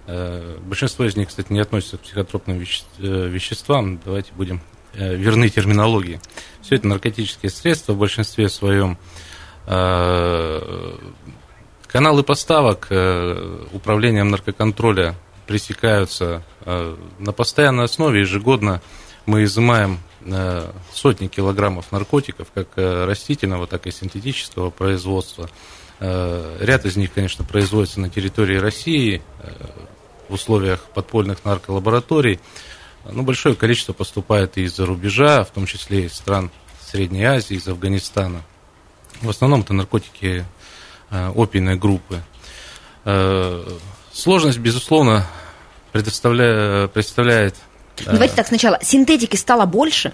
Э, 0.07 0.59
большинство 0.61 1.05
из 1.05 1.17
них, 1.17 1.29
кстати, 1.29 1.53
не 1.53 1.61
относятся 1.61 1.99
к 1.99 2.01
психотропным 2.01 2.59
э, 2.59 3.29
веществам. 3.29 4.01
Давайте 4.05 4.33
будем 4.37 4.61
верны 4.93 5.49
терминологии. 5.49 6.21
Все 6.63 6.75
это 6.75 6.89
наркотические 6.89 7.51
средства 7.51 7.93
в 7.93 7.99
большинстве 7.99 8.49
своем. 8.49 8.99
Каналы 11.87 12.25
поставок 12.25 12.89
управлением 13.73 14.31
наркоконтроля 14.31 15.15
пресекаются 15.47 16.43
на 16.67 17.33
постоянной 17.33 17.85
основе 17.85 18.23
ежегодно 18.23 18.83
мы 19.27 19.45
изымаем 19.45 20.01
э, 20.23 20.71
сотни 20.93 21.29
килограммов 21.29 21.93
наркотиков, 21.93 22.49
как 22.53 22.69
э, 22.77 23.05
растительного, 23.05 23.67
так 23.67 23.87
и 23.87 23.91
синтетического 23.91 24.71
производства. 24.71 25.51
Э, 25.99 26.57
ряд 26.61 26.87
из 26.87 26.97
них, 26.97 27.13
конечно, 27.13 27.45
производится 27.45 28.01
на 28.01 28.11
территории 28.11 28.57
России 28.57 29.23
в 30.29 30.35
условиях 30.35 30.85
подпольных 30.95 31.45
нарколабораторий. 31.45 32.41
Но 33.05 33.23
большое 33.23 33.55
количество 33.55 33.93
поступает 33.93 34.59
и 34.59 34.63
из-за 34.63 34.87
рубежа, 34.87 35.45
в 35.45 35.51
том 35.51 35.67
числе 35.67 36.05
из 36.05 36.15
стран 36.15 36.51
Средней 36.83 37.25
Азии, 37.25 37.57
из 37.57 37.67
Афганистана. 37.67 38.43
В 39.23 39.31
основном 39.31 39.61
это 39.63 39.73
наркотики 39.73 40.45
опийной 41.11 41.77
группы. 41.77 42.23
Сложность, 44.13 44.59
безусловно, 44.59 45.27
представляет 45.93 47.57
Давайте 48.07 48.35
так 48.35 48.47
сначала. 48.47 48.79
Синтетики 48.83 49.37
стало 49.37 49.67
больше? 49.67 50.13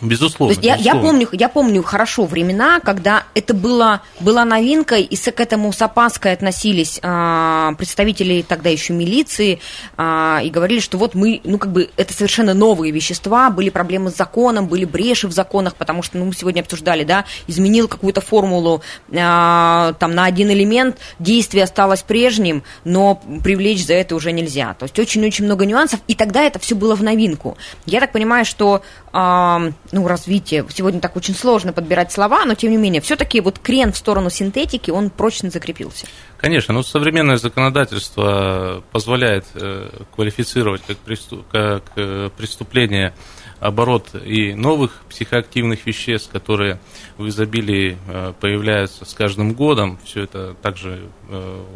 Безусловно. 0.00 0.54
То 0.54 0.60
есть 0.60 0.62
безусловно. 0.62 0.82
Я, 0.82 0.94
я, 0.94 1.00
помню, 1.00 1.28
я 1.32 1.48
помню 1.48 1.82
хорошо 1.82 2.24
времена, 2.24 2.80
когда 2.80 3.24
это 3.34 3.54
было, 3.54 4.02
была 4.20 4.44
новинкой, 4.44 5.02
и 5.02 5.16
к 5.16 5.40
этому 5.40 5.72
с 5.72 5.80
опаской 5.82 6.32
относились 6.32 6.98
а, 7.02 7.74
представители 7.74 8.44
тогда 8.46 8.70
еще 8.70 8.92
милиции, 8.92 9.60
а, 9.96 10.40
и 10.42 10.50
говорили, 10.50 10.80
что 10.80 10.98
вот 10.98 11.14
мы, 11.14 11.40
ну 11.44 11.58
как 11.58 11.72
бы, 11.72 11.90
это 11.96 12.12
совершенно 12.12 12.54
новые 12.54 12.90
вещества, 12.92 13.50
были 13.50 13.70
проблемы 13.70 14.10
с 14.10 14.16
законом, 14.16 14.66
были 14.66 14.84
бреши 14.84 15.28
в 15.28 15.32
законах, 15.32 15.76
потому 15.76 16.02
что, 16.02 16.18
ну, 16.18 16.24
мы 16.26 16.34
сегодня 16.34 16.60
обсуждали, 16.62 17.04
да, 17.04 17.24
изменил 17.46 17.86
какую-то 17.86 18.20
формулу 18.20 18.82
а, 19.14 19.94
там 19.98 20.14
на 20.14 20.24
один 20.24 20.50
элемент, 20.50 20.98
действие 21.18 21.64
осталось 21.64 22.02
прежним, 22.02 22.62
но 22.84 23.20
привлечь 23.44 23.84
за 23.84 23.94
это 23.94 24.16
уже 24.16 24.32
нельзя. 24.32 24.74
То 24.74 24.84
есть 24.84 24.98
очень-очень 24.98 25.44
много 25.44 25.66
нюансов, 25.66 26.00
и 26.08 26.14
тогда 26.14 26.42
это 26.42 26.58
все 26.58 26.74
было 26.74 26.94
в 26.94 27.02
новинку. 27.02 27.56
Я 27.86 28.00
так 28.00 28.12
понимаю, 28.12 28.44
что 28.44 28.82
ну, 29.12 30.08
развитие. 30.08 30.64
Сегодня 30.72 31.00
так 31.00 31.16
очень 31.16 31.34
сложно 31.34 31.72
подбирать 31.74 32.10
слова, 32.10 32.46
но 32.46 32.54
тем 32.54 32.70
не 32.70 32.78
менее, 32.78 33.02
все-таки 33.02 33.40
вот 33.40 33.58
крен 33.58 33.92
в 33.92 33.96
сторону 33.96 34.30
синтетики, 34.30 34.90
он 34.90 35.10
прочно 35.10 35.50
закрепился. 35.50 36.06
Конечно, 36.38 36.74
но 36.74 36.82
современное 36.82 37.36
законодательство 37.36 38.82
позволяет 38.90 39.44
э, 39.54 39.90
квалифицировать 40.14 40.82
как, 40.84 40.96
преступ, 40.96 41.46
как 41.52 41.84
э, 41.94 42.30
преступление 42.36 43.14
оборот 43.60 44.08
и 44.14 44.54
новых 44.54 45.02
психоактивных 45.08 45.86
веществ, 45.86 46.32
которые 46.32 46.80
в 47.16 47.28
изобилии 47.28 47.96
э, 48.08 48.32
появляются 48.40 49.04
с 49.04 49.14
каждым 49.14 49.52
годом. 49.52 50.00
Все 50.04 50.22
это 50.24 50.54
также 50.54 51.06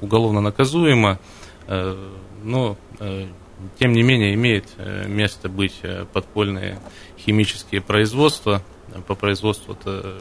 уголовно 0.00 0.40
наказуемо, 0.40 1.20
но 2.42 2.76
тем 3.78 3.92
не 3.92 4.02
менее 4.02 4.34
имеет 4.34 4.66
место 5.06 5.48
быть 5.48 5.80
подпольные 6.12 6.78
химические 7.18 7.80
производства 7.80 8.62
по 9.06 9.14
производству 9.14 9.76
э, 9.84 10.20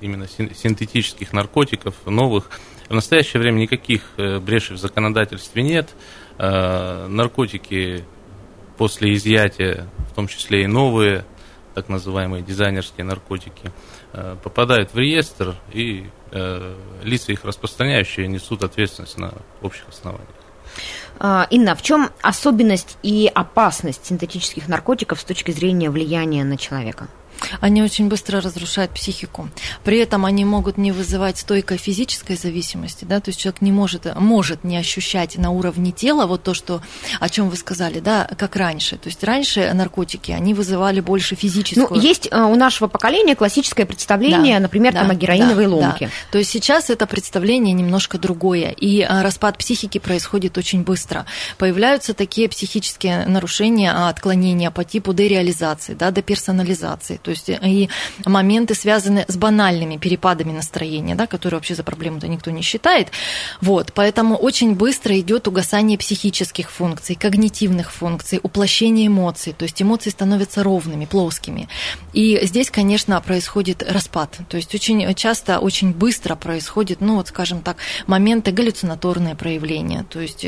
именно 0.00 0.26
синтетических 0.26 1.32
наркотиков, 1.32 1.94
новых. 2.06 2.50
В 2.88 2.94
настоящее 2.94 3.40
время 3.40 3.60
никаких 3.60 4.02
э, 4.16 4.38
брешей 4.38 4.76
в 4.76 4.80
законодательстве 4.80 5.62
нет. 5.62 5.90
Э, 6.38 7.06
наркотики 7.06 8.04
после 8.76 9.14
изъятия, 9.14 9.86
в 10.10 10.14
том 10.14 10.26
числе 10.26 10.64
и 10.64 10.66
новые, 10.66 11.24
так 11.74 11.88
называемые 11.88 12.42
дизайнерские 12.42 13.04
наркотики, 13.04 13.72
попадают 14.42 14.92
в 14.92 14.98
реестр, 14.98 15.56
и 15.72 16.04
лица 17.02 17.32
их 17.32 17.44
распространяющие 17.46 18.26
несут 18.26 18.62
ответственность 18.62 19.16
на 19.16 19.32
общих 19.62 19.88
основаниях. 19.88 20.28
А, 21.24 21.46
Инна, 21.50 21.76
в 21.76 21.82
чем 21.82 22.10
особенность 22.20 22.98
и 23.04 23.30
опасность 23.32 24.06
синтетических 24.06 24.66
наркотиков 24.66 25.20
с 25.20 25.24
точки 25.24 25.52
зрения 25.52 25.88
влияния 25.88 26.42
на 26.42 26.56
человека? 26.56 27.06
Они 27.60 27.82
очень 27.82 28.08
быстро 28.08 28.40
разрушают 28.40 28.92
психику. 28.92 29.48
При 29.84 29.98
этом 29.98 30.24
они 30.24 30.44
могут 30.44 30.78
не 30.78 30.92
вызывать 30.92 31.38
стойкой 31.38 31.76
физической 31.76 32.36
зависимости, 32.36 33.04
да, 33.04 33.20
то 33.20 33.30
есть 33.30 33.40
человек 33.40 33.60
не 33.60 33.72
может, 33.72 34.06
может 34.16 34.64
не 34.64 34.76
ощущать 34.76 35.36
на 35.36 35.50
уровне 35.50 35.92
тела 35.92 36.26
вот 36.26 36.42
то, 36.42 36.54
что, 36.54 36.82
о 37.20 37.28
чем 37.28 37.48
вы 37.48 37.56
сказали, 37.56 38.00
да, 38.00 38.28
как 38.38 38.56
раньше. 38.56 38.96
То 38.96 39.08
есть 39.08 39.22
раньше 39.24 39.72
наркотики, 39.72 40.30
они 40.32 40.54
вызывали 40.54 41.00
больше 41.00 41.34
физическую... 41.34 41.88
Ну, 41.90 42.00
есть 42.00 42.28
э, 42.30 42.40
у 42.40 42.54
нашего 42.54 42.88
поколения 42.88 43.34
классическое 43.34 43.86
представление, 43.86 44.56
да, 44.56 44.60
например, 44.60 44.92
да, 44.92 45.00
там 45.00 45.10
о 45.10 45.14
героиновой 45.14 45.66
да, 45.66 45.70
ломке. 45.70 46.06
Да. 46.06 46.12
То 46.32 46.38
есть 46.38 46.50
сейчас 46.50 46.90
это 46.90 47.06
представление 47.06 47.72
немножко 47.72 48.18
другое, 48.18 48.70
и 48.70 49.00
э, 49.00 49.22
распад 49.22 49.58
психики 49.58 49.98
происходит 49.98 50.58
очень 50.58 50.82
быстро. 50.82 51.26
Появляются 51.58 52.14
такие 52.14 52.48
психические 52.48 53.26
нарушения, 53.26 53.90
отклонения 53.90 54.70
по 54.70 54.84
типу 54.84 55.12
дереализации, 55.12 55.94
да, 55.94 56.10
деперсонализации. 56.10 57.20
То 57.22 57.30
есть 57.32 57.48
и 57.48 57.88
моменты, 58.24 58.74
связанные 58.74 59.24
с 59.28 59.36
банальными 59.36 59.96
перепадами 59.96 60.52
настроения, 60.52 61.14
да, 61.14 61.26
которые 61.26 61.58
вообще 61.58 61.74
за 61.74 61.82
проблему-то 61.82 62.28
никто 62.28 62.50
не 62.50 62.62
считает. 62.62 63.08
Вот, 63.60 63.92
поэтому 63.92 64.36
очень 64.36 64.74
быстро 64.74 65.18
идет 65.18 65.48
угасание 65.48 65.98
психических 65.98 66.70
функций, 66.70 67.14
когнитивных 67.14 67.92
функций, 67.92 68.40
уплощение 68.42 69.06
эмоций, 69.06 69.52
то 69.52 69.64
есть 69.64 69.80
эмоции 69.82 70.10
становятся 70.10 70.62
ровными, 70.62 71.04
плоскими. 71.04 71.68
И 72.12 72.40
здесь, 72.42 72.70
конечно, 72.70 73.20
происходит 73.20 73.82
распад. 73.82 74.38
То 74.48 74.56
есть 74.56 74.74
очень 74.74 75.14
часто, 75.14 75.58
очень 75.58 75.92
быстро 75.92 76.36
происходит, 76.36 77.00
ну 77.00 77.16
вот, 77.16 77.28
скажем 77.28 77.60
так, 77.60 77.76
моменты 78.06 78.52
галлюцинаторные 78.52 79.34
проявления, 79.34 80.04
то 80.08 80.20
есть 80.20 80.46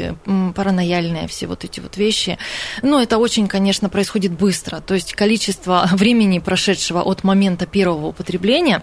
паранояльные 0.55 1.29
все 1.29 1.47
вот 1.47 1.65
эти 1.65 1.81
вот 1.81 1.97
вещи. 1.97 2.39
Ну, 2.83 3.01
это 3.01 3.19
очень, 3.19 3.49
конечно, 3.49 3.89
происходит 3.89 4.33
быстро. 4.33 4.81
То 4.81 4.95
есть 4.95 5.15
количество 5.15 5.89
времени, 5.93 6.39
прошедшего 6.39 6.74
прошедшего 6.75 7.03
от 7.03 7.23
момента 7.25 7.67
первого 7.67 8.09
употребления 8.09 8.83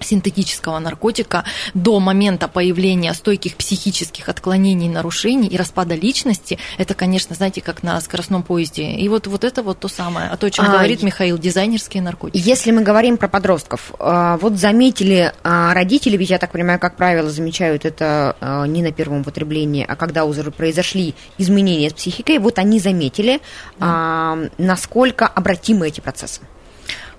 синтетического 0.00 0.78
наркотика 0.78 1.44
до 1.72 1.98
момента 2.00 2.48
появления 2.48 3.12
стойких 3.14 3.56
психических 3.56 4.28
отклонений, 4.28 4.88
нарушений 4.88 5.48
и 5.48 5.56
распада 5.56 5.94
личности, 5.94 6.58
это, 6.78 6.94
конечно, 6.94 7.34
знаете, 7.34 7.60
как 7.60 7.82
на 7.82 8.00
скоростном 8.00 8.42
поезде. 8.42 8.92
И 8.92 9.08
вот, 9.08 9.26
вот 9.26 9.44
это 9.44 9.62
вот 9.62 9.80
то 9.80 9.88
самое, 9.88 10.28
а 10.28 10.36
то, 10.36 10.46
о 10.46 10.50
чем 10.50 10.66
а, 10.66 10.68
говорит 10.68 11.02
Михаил, 11.02 11.38
дизайнерские 11.38 12.02
наркотики. 12.02 12.36
Если 12.36 12.70
мы 12.70 12.82
говорим 12.82 13.16
про 13.16 13.28
подростков, 13.28 13.92
а, 13.98 14.36
вот 14.38 14.58
заметили 14.58 15.32
а, 15.42 15.74
родители, 15.74 16.16
ведь 16.16 16.30
я 16.30 16.38
так 16.38 16.52
понимаю, 16.52 16.78
как 16.78 16.96
правило, 16.96 17.30
замечают 17.30 17.84
это 17.84 18.36
а, 18.40 18.64
не 18.66 18.82
на 18.82 18.92
первом 18.92 19.20
употреблении, 19.20 19.84
а 19.88 19.96
когда 19.96 20.24
уже 20.24 20.50
произошли 20.50 21.14
изменения 21.38 21.90
с 21.90 21.94
психикой, 21.94 22.38
вот 22.38 22.58
они 22.58 22.78
заметили, 22.78 23.40
да. 23.78 24.36
насколько 24.58 25.26
обратимы 25.26 25.88
эти 25.88 26.00
процессы. 26.00 26.40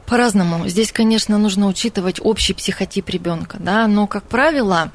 По-разному. 0.06 0.68
Здесь, 0.68 0.92
конечно, 0.92 1.38
нужно 1.40 1.68
учитывать 1.68 2.20
общий 2.22 2.54
психотип 2.54 3.10
ребенка, 3.10 3.58
да, 3.60 3.88
но, 3.88 4.06
как 4.06 4.24
правило, 4.26 4.92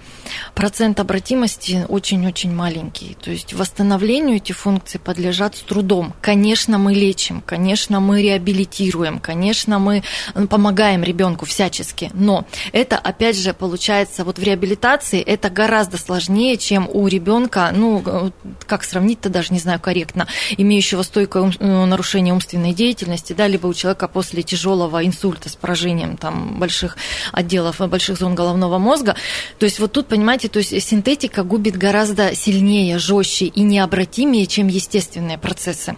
процент 0.54 1.00
обратимости 1.00 1.84
очень-очень 1.88 2.54
маленький. 2.54 3.16
То 3.20 3.32
есть 3.32 3.52
восстановлению 3.52 4.36
эти 4.36 4.52
функции 4.52 4.98
подлежат 4.98 5.56
с 5.56 5.62
трудом. 5.62 6.14
Конечно, 6.20 6.78
мы 6.78 6.94
лечим, 6.94 7.42
конечно, 7.44 7.98
мы 7.98 8.22
реабилитируем, 8.22 9.18
конечно, 9.18 9.80
мы 9.80 10.04
помогаем 10.48 11.02
ребенку 11.02 11.44
всячески, 11.44 12.10
но 12.14 12.46
это, 12.72 12.96
опять 12.96 13.36
же, 13.36 13.52
получается, 13.52 14.24
вот 14.24 14.38
в 14.38 14.42
реабилитации 14.42 15.20
это 15.20 15.50
гораздо 15.50 15.98
сложнее, 15.98 16.56
чем 16.56 16.88
у 16.88 17.08
ребенка, 17.08 17.72
ну, 17.74 18.32
как 18.66 18.84
сравнить-то 18.84 19.28
даже 19.28 19.52
не 19.52 19.58
знаю 19.58 19.80
корректно, 19.80 20.28
имеющего 20.56 21.02
стойкое 21.02 21.52
нарушение 21.58 22.32
умственной 22.32 22.74
деятельности, 22.74 23.32
да, 23.32 23.48
либо 23.48 23.66
у 23.66 23.74
человека 23.74 24.06
после 24.06 24.42
тяжелого 24.42 24.99
инсульта 25.04 25.48
с 25.48 25.56
поражением 25.56 26.16
там, 26.16 26.58
больших 26.58 26.96
отделов, 27.32 27.78
больших 27.78 28.18
зон 28.18 28.34
головного 28.34 28.78
мозга. 28.78 29.16
То 29.58 29.64
есть 29.64 29.78
вот 29.80 29.92
тут, 29.92 30.08
понимаете, 30.08 30.48
то 30.48 30.58
есть 30.58 30.80
синтетика 30.82 31.42
губит 31.42 31.76
гораздо 31.76 32.34
сильнее, 32.34 32.98
жестче 32.98 33.46
и 33.46 33.62
необратимее, 33.62 34.46
чем 34.46 34.68
естественные 34.68 35.38
процессы 35.38 35.96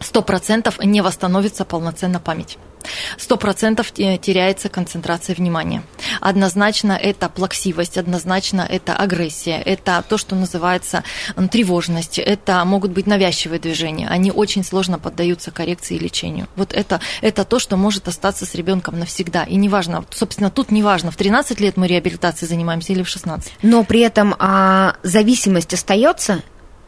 100% 0.00 0.84
не 0.84 1.00
восстановится 1.00 1.64
полноценно 1.64 2.20
память. 2.20 2.58
Сто 3.16 3.36
процентов 3.36 3.92
теряется 3.92 4.68
концентрация 4.68 5.34
внимания. 5.34 5.82
Однозначно 6.20 6.92
это 6.92 7.28
плаксивость, 7.28 7.98
однозначно 7.98 8.66
это 8.68 8.94
агрессия, 8.94 9.60
это 9.60 10.04
то, 10.08 10.18
что 10.18 10.34
называется 10.34 11.04
тревожность, 11.50 12.18
это 12.18 12.64
могут 12.64 12.92
быть 12.92 13.06
навязчивые 13.06 13.58
движения. 13.58 14.08
Они 14.08 14.30
очень 14.30 14.64
сложно 14.64 14.98
поддаются 14.98 15.50
коррекции 15.50 15.96
и 15.96 15.98
лечению. 15.98 16.48
Вот 16.56 16.72
это, 16.72 17.00
это 17.22 17.44
то, 17.44 17.58
что 17.58 17.76
может 17.76 18.08
остаться 18.08 18.46
с 18.46 18.54
ребенком 18.54 18.98
навсегда. 18.98 19.44
И 19.44 19.56
неважно, 19.56 20.04
собственно, 20.10 20.50
тут 20.50 20.70
неважно, 20.70 21.10
в 21.10 21.16
13 21.16 21.60
лет 21.60 21.76
мы 21.76 21.86
реабилитацией 21.86 22.48
занимаемся 22.48 22.92
или 22.92 23.02
в 23.02 23.08
16. 23.08 23.52
Но 23.62 23.84
при 23.84 24.00
этом 24.00 24.34
а, 24.38 24.96
зависимость 25.02 25.72
остается? 25.72 26.42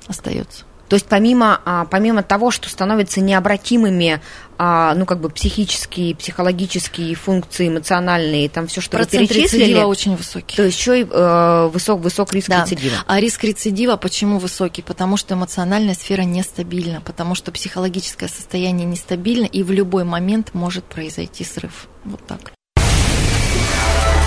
Остается. 0.06 0.65
То 0.88 0.94
есть 0.94 1.06
помимо, 1.06 1.60
а, 1.64 1.84
помимо 1.86 2.22
того, 2.22 2.50
что 2.50 2.68
становятся 2.68 3.20
необратимыми, 3.20 4.20
а, 4.58 4.94
ну, 4.94 5.04
как 5.04 5.20
бы 5.20 5.28
психические, 5.28 6.14
психологические 6.14 7.14
функции, 7.14 7.68
эмоциональные, 7.68 8.48
там 8.48 8.68
все, 8.68 8.80
что 8.80 8.96
Процент 8.96 9.28
вы 9.28 9.34
перечислили. 9.34 9.64
рецидива 9.64 9.86
очень 9.86 10.16
высокий. 10.16 10.56
То 10.56 10.62
есть 10.64 10.78
еще 10.78 11.00
и 11.00 11.06
э, 11.08 11.70
высок, 11.72 12.00
высок 12.00 12.32
риск 12.32 12.48
да. 12.48 12.62
рецидива. 12.64 12.96
А 13.06 13.20
риск 13.20 13.44
рецидива 13.44 13.96
почему 13.96 14.38
высокий? 14.38 14.82
Потому 14.82 15.16
что 15.16 15.34
эмоциональная 15.34 15.94
сфера 15.94 16.22
нестабильна, 16.22 17.02
потому 17.02 17.34
что 17.34 17.52
психологическое 17.52 18.28
состояние 18.28 18.86
нестабильно, 18.86 19.44
и 19.44 19.62
в 19.62 19.72
любой 19.72 20.04
момент 20.04 20.54
может 20.54 20.84
произойти 20.84 21.44
срыв. 21.44 21.88
Вот 22.04 22.24
так. 22.26 22.52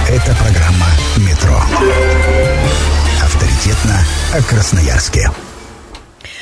Это 0.07 0.35
программа 0.35 0.87
«Метро». 1.17 1.61
Авторитетно 3.23 4.03
о 4.33 4.41
Красноярске. 4.41 5.29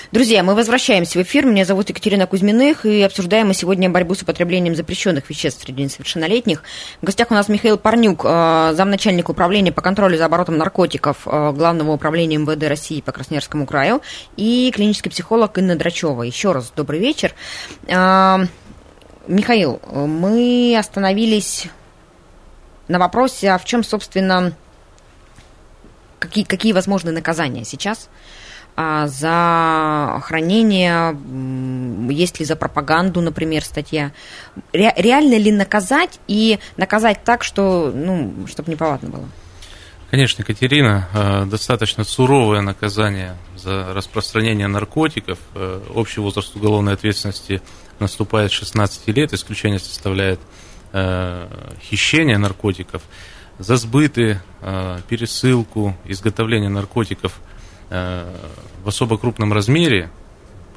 Друзья, 0.10 0.42
мы 0.42 0.56
возвращаемся 0.56 1.20
в 1.20 1.24
эфир. 1.24 1.46
Меня 1.46 1.66
зовут 1.66 1.90
Екатерина 1.90 2.28
Кузьминых, 2.28 2.86
и 2.86 3.02
обсуждаем 3.02 3.50
мы 3.50 3.54
сегодня 3.54 3.90
борьбу 3.90 4.16
с 4.16 4.22
употреблением 4.22 4.74
запрещенных 4.74 5.30
веществ 5.30 5.64
среди 5.64 5.84
несовершеннолетних. 5.84 6.64
В 7.02 7.06
гостях 7.06 7.30
у 7.30 7.34
нас 7.34 7.50
Михаил 7.50 7.78
Парнюк, 7.78 8.22
э, 8.24 8.72
замначальник 8.74 9.28
управления 9.28 9.74
по 9.74 9.82
контролю 9.82 10.18
за 10.18 10.26
оборотом 10.28 10.58
наркотиков 10.58 11.28
э, 11.28 11.52
Главного 11.52 11.92
управления 11.92 12.38
МВД 12.38 12.70
России 12.70 13.02
по 13.02 13.12
Красноярскому 13.12 13.66
краю, 13.66 14.02
и 14.38 14.72
клинический 14.74 15.12
психолог 15.12 15.58
Инна 15.58 15.76
Драчева. 15.76 16.24
Еще 16.24 16.54
раз 16.54 16.72
добрый 16.74 17.02
вечер. 17.02 17.34
Э, 17.88 18.46
Михаил, 19.28 19.82
мы 19.92 20.74
остановились 20.80 21.66
на 22.88 22.98
вопросе, 22.98 23.50
а 23.50 23.58
в 23.58 23.66
чем, 23.66 23.84
собственно, 23.84 24.54
какие, 26.18 26.46
какие 26.46 26.72
возможны 26.72 27.12
наказания 27.12 27.66
сейчас– 27.66 28.08
за 28.78 30.22
хранение, 30.24 31.18
есть 32.14 32.40
ли 32.40 32.46
за 32.46 32.56
пропаганду, 32.56 33.22
например, 33.22 33.64
статья. 33.64 34.12
Ре, 34.72 34.94
реально 34.96 35.38
ли 35.38 35.52
наказать 35.52 36.20
и 36.28 36.60
наказать 36.78 37.24
так, 37.24 37.44
что, 37.44 37.92
ну, 37.94 38.46
чтобы 38.48 38.72
неповадно 38.72 39.10
было? 39.10 39.26
Конечно, 40.12 40.44
Екатерина, 40.44 41.10
э, 41.12 41.46
достаточно 41.46 42.04
суровое 42.04 42.62
наказание 42.62 43.36
за 43.56 43.94
распространение 43.94 44.68
наркотиков. 44.68 45.40
Э, 45.56 45.82
общий 45.96 46.22
возраст 46.22 46.56
уголовной 46.56 46.94
ответственности 46.94 47.62
наступает 48.00 48.52
16 48.52 49.08
лет, 49.08 49.34
исключение 49.34 49.80
составляет 49.80 50.40
э, 50.94 51.48
хищение 51.82 52.38
наркотиков. 52.38 53.02
За 53.60 53.76
сбыты, 53.76 54.40
пересылку, 55.10 55.98
изготовление 56.06 56.70
наркотиков– 56.70 57.34
в 57.90 58.88
особо 58.88 59.18
крупном 59.18 59.54
размере 59.54 60.10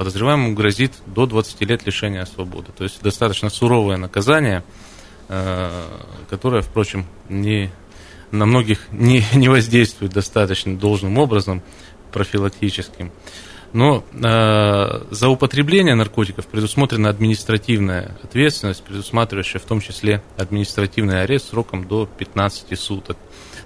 подозреваемому 0.00 0.54
грозит 0.54 0.94
до 1.04 1.26
20 1.26 1.60
лет 1.60 1.84
лишения 1.84 2.24
свободы. 2.24 2.72
То 2.74 2.84
есть 2.84 3.02
достаточно 3.02 3.50
суровое 3.50 3.98
наказание, 3.98 4.64
э, 5.28 5.70
которое, 6.30 6.62
впрочем, 6.62 7.04
не, 7.28 7.70
на 8.30 8.46
многих 8.46 8.80
не, 8.92 9.22
не 9.34 9.50
воздействует 9.50 10.14
достаточно 10.14 10.74
должным 10.74 11.18
образом, 11.18 11.62
профилактическим. 12.12 13.12
Но 13.74 14.02
э, 14.14 15.04
за 15.10 15.28
употребление 15.28 15.94
наркотиков 15.94 16.46
предусмотрена 16.46 17.10
административная 17.10 18.16
ответственность, 18.22 18.82
предусматривающая 18.82 19.60
в 19.60 19.64
том 19.64 19.82
числе 19.82 20.22
административный 20.38 21.24
арест 21.24 21.50
сроком 21.50 21.86
до 21.86 22.06
15 22.06 22.80
суток. 22.80 23.18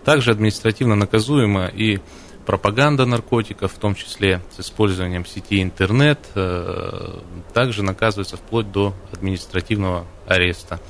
Также 0.05 0.33
административно 0.33 0.97
наказуемо 0.97 1.67
и 1.67 2.01
пропаганда 2.47 3.07
наркотиков, 3.07 3.73
в 3.73 3.79
том 3.79 3.95
числе 3.95 4.41
с 4.57 4.61
использованием 4.61 5.27
сети 5.27 5.63
интернет, 5.63 6.19
э, 6.35 7.19
также 7.53 7.83
наказывается 7.83 8.37
вплоть 8.37 8.71
до 8.71 8.95
административного 9.13 10.07
ареста. 10.27 10.81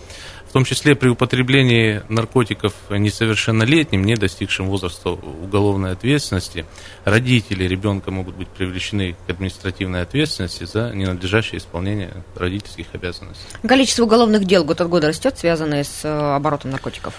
В 0.48 0.52
том 0.54 0.64
числе 0.64 0.94
при 0.94 1.08
употреблении 1.08 2.02
наркотиков 2.08 2.74
несовершеннолетним, 2.88 4.04
не 4.04 4.14
достигшим 4.14 4.68
возраста 4.68 5.10
уголовной 5.10 5.90
ответственности, 5.90 6.64
родители 7.04 7.64
ребенка 7.64 8.12
могут 8.12 8.36
быть 8.36 8.46
привлечены 8.46 9.16
к 9.26 9.30
административной 9.30 10.02
ответственности 10.02 10.62
за 10.62 10.92
ненадлежащее 10.94 11.58
исполнение 11.58 12.12
родительских 12.36 12.86
обязанностей. 12.92 13.44
Количество 13.66 14.04
уголовных 14.04 14.44
дел 14.44 14.64
год 14.64 14.80
от 14.80 14.88
года 14.88 15.08
растет, 15.08 15.36
связанные 15.36 15.82
с 15.82 16.04
э, 16.04 16.08
оборотом 16.08 16.70
наркотиков? 16.70 17.14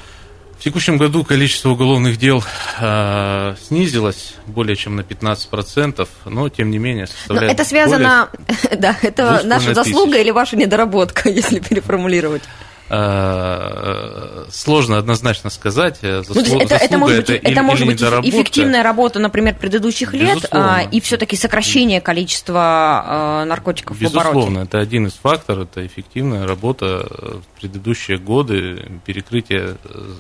В 0.57 0.63
текущем 0.63 0.97
году 0.97 1.23
количество 1.23 1.69
уголовных 1.69 2.17
дел 2.17 2.43
э, 2.79 3.55
снизилось 3.67 4.35
более 4.47 4.75
чем 4.75 4.95
на 4.95 5.01
15%, 5.01 6.07
но 6.25 6.49
тем 6.49 6.71
не 6.71 6.77
менее 6.77 7.07
составляет 7.07 7.49
но 7.49 7.53
Это 7.53 7.65
связано, 7.65 8.29
да, 8.77 8.97
это 9.01 9.41
наша 9.43 9.73
заслуга 9.73 10.17
или 10.17 10.31
ваша 10.31 10.55
недоработка, 10.55 11.29
если 11.29 11.59
переформулировать? 11.59 12.43
Э, 12.87 14.45
сложно 14.51 14.99
однозначно 14.99 15.49
сказать. 15.49 15.99
Э, 16.03 16.21
заслуг, 16.21 16.47
ну, 16.47 16.59
это, 16.59 16.75
это 16.75 16.97
может 16.99 17.17
быть, 17.17 17.29
это, 17.31 17.47
это 17.49 17.63
может 17.63 17.87
быть 17.87 18.01
эффективная 18.01 18.83
работа, 18.83 19.17
например, 19.17 19.55
предыдущих 19.55 20.13
лет, 20.13 20.45
а, 20.51 20.83
и 20.83 21.01
все-таки 21.01 21.35
сокращение 21.35 21.99
количества 21.99 22.61
а, 22.61 23.45
наркотиков 23.45 23.99
Безусловно, 23.99 24.29
в 24.29 24.43
обороте. 24.43 24.67
это 24.67 24.79
один 24.79 25.07
из 25.07 25.13
факторов, 25.13 25.63
это 25.63 25.85
эффективная 25.85 26.45
работа 26.45 27.07
в 27.09 27.59
предыдущие 27.59 28.19
годы, 28.19 28.85
перекрытие 29.03 29.77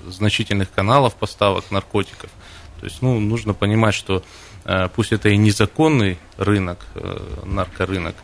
значительных 0.09 0.71
каналов 0.71 1.13
поставок 1.15 1.69
наркотиков. 1.69 2.31
То 2.79 2.85
есть, 2.87 2.99
ну, 3.01 3.19
нужно 3.19 3.53
понимать, 3.53 3.93
что 3.93 4.23
пусть 4.95 5.11
это 5.11 5.29
и 5.29 5.37
незаконный 5.37 6.17
рынок, 6.37 6.79
наркорынок, 7.43 8.15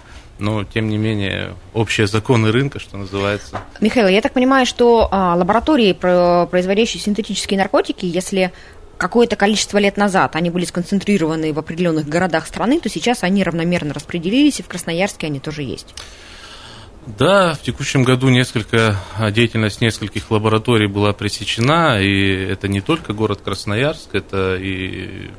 но, 0.41 0.63
тем 0.63 0.89
не 0.89 0.97
менее, 0.97 1.56
общие 1.73 2.08
законы 2.08 2.51
рынка, 2.51 2.80
что 2.80 2.97
называется. 2.97 3.62
Михаил, 3.80 4.08
я 4.08 4.21
так 4.21 4.34
понимаю, 4.34 4.65
что 4.65 5.08
а, 5.12 5.36
лаборатории, 5.36 5.93
производящие 5.93 6.99
синтетические 6.99 7.60
наркотики, 7.60 8.06
если 8.06 8.51
какое-то 8.97 9.36
количество 9.36 9.77
лет 9.77 9.97
назад 9.97 10.36
они 10.36 10.49
были 10.49 10.65
сконцентрированы 10.65 11.54
в 11.54 11.60
определенных 11.60 12.08
городах 12.08 12.47
страны, 12.47 12.80
то 12.80 12.89
сейчас 12.89 13.23
они 13.23 13.43
равномерно 13.43 13.93
распределились, 13.93 14.60
и 14.60 14.63
в 14.63 14.67
Красноярске 14.67 15.27
они 15.27 15.39
тоже 15.39 15.62
есть. 15.62 15.93
Да, 17.06 17.54
в 17.54 17.62
текущем 17.62 18.04
году 18.04 18.30
несколько, 18.30 18.95
деятельность 19.32 19.82
нескольких 19.82 20.30
лабораторий 20.30 20.88
была 20.88 21.13
пресечена, 21.13 21.99
и 22.01 22.32
это 22.45 22.67
не 22.67 22.82
только 22.82 23.13
город 23.13 23.41
Красноярск, 23.43 24.13
это 24.13 24.56
и 24.60 25.30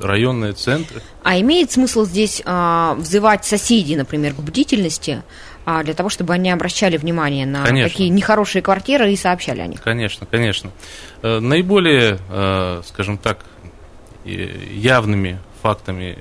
районные 0.00 0.52
центры. 0.52 1.02
А 1.22 1.38
имеет 1.40 1.70
смысл 1.70 2.04
здесь 2.04 2.42
а, 2.44 2.94
взывать 2.94 3.44
соседей, 3.44 3.96
например, 3.96 4.34
к 4.34 4.40
бдительности, 4.40 5.22
а, 5.70 5.82
для 5.82 5.92
того, 5.92 6.08
чтобы 6.08 6.32
они 6.32 6.50
обращали 6.50 6.96
внимание 6.96 7.44
на 7.44 7.62
конечно. 7.62 7.90
такие 7.90 8.08
нехорошие 8.08 8.62
квартиры 8.62 9.12
и 9.12 9.16
сообщали 9.16 9.60
о 9.60 9.66
них? 9.66 9.82
Конечно, 9.82 10.26
конечно. 10.26 10.70
Э, 11.20 11.40
наиболее, 11.40 12.18
э, 12.30 12.82
скажем 12.86 13.18
так, 13.18 13.44
явными 14.24 15.38
фактами 15.60 16.18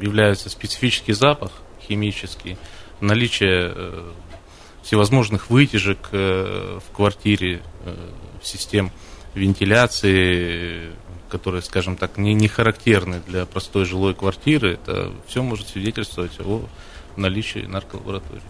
являются 0.00 0.50
специфический 0.50 1.14
запах 1.14 1.50
химический, 1.80 2.58
наличие 3.00 3.72
э, 3.74 4.12
всевозможных 4.84 5.50
вытяжек 5.50 5.98
в 6.12 6.82
квартире, 6.94 7.60
систем 8.40 8.92
вентиляции, 9.34 10.92
которые, 11.28 11.62
скажем 11.62 11.96
так, 11.96 12.18
не, 12.18 12.34
не 12.34 12.48
характерны 12.48 13.20
для 13.26 13.46
простой 13.46 13.84
жилой 13.84 14.14
квартиры, 14.14 14.74
это 14.74 15.12
все 15.26 15.42
может 15.42 15.68
свидетельствовать 15.68 16.38
о 16.40 16.62
наличии 17.16 17.66
нарколаборатории. 17.66 18.42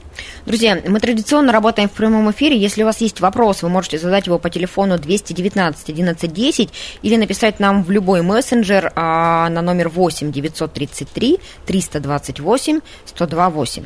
Друзья, 0.46 0.81
мы 0.87 1.00
традиционно 1.00 1.52
работаем 1.52 1.88
в 1.88 1.92
прямом 1.92 2.31
эфире. 2.31 2.57
Если 2.57 2.83
у 2.83 2.87
вас 2.87 3.00
есть 3.00 3.20
вопрос, 3.20 3.62
вы 3.62 3.68
можете 3.68 3.98
задать 3.98 4.26
его 4.26 4.38
по 4.38 4.48
телефону 4.50 4.98
219 4.98 5.90
1110 5.90 6.70
или 7.02 7.16
написать 7.16 7.61
нам 7.61 7.83
в 7.83 7.90
любой 7.90 8.22
мессенджер 8.22 8.92
а, 8.94 9.48
на 9.48 9.62
номер 9.62 9.88
8 9.88 10.33
933 10.33 11.38
328 11.66 12.76
1028. 12.76 13.85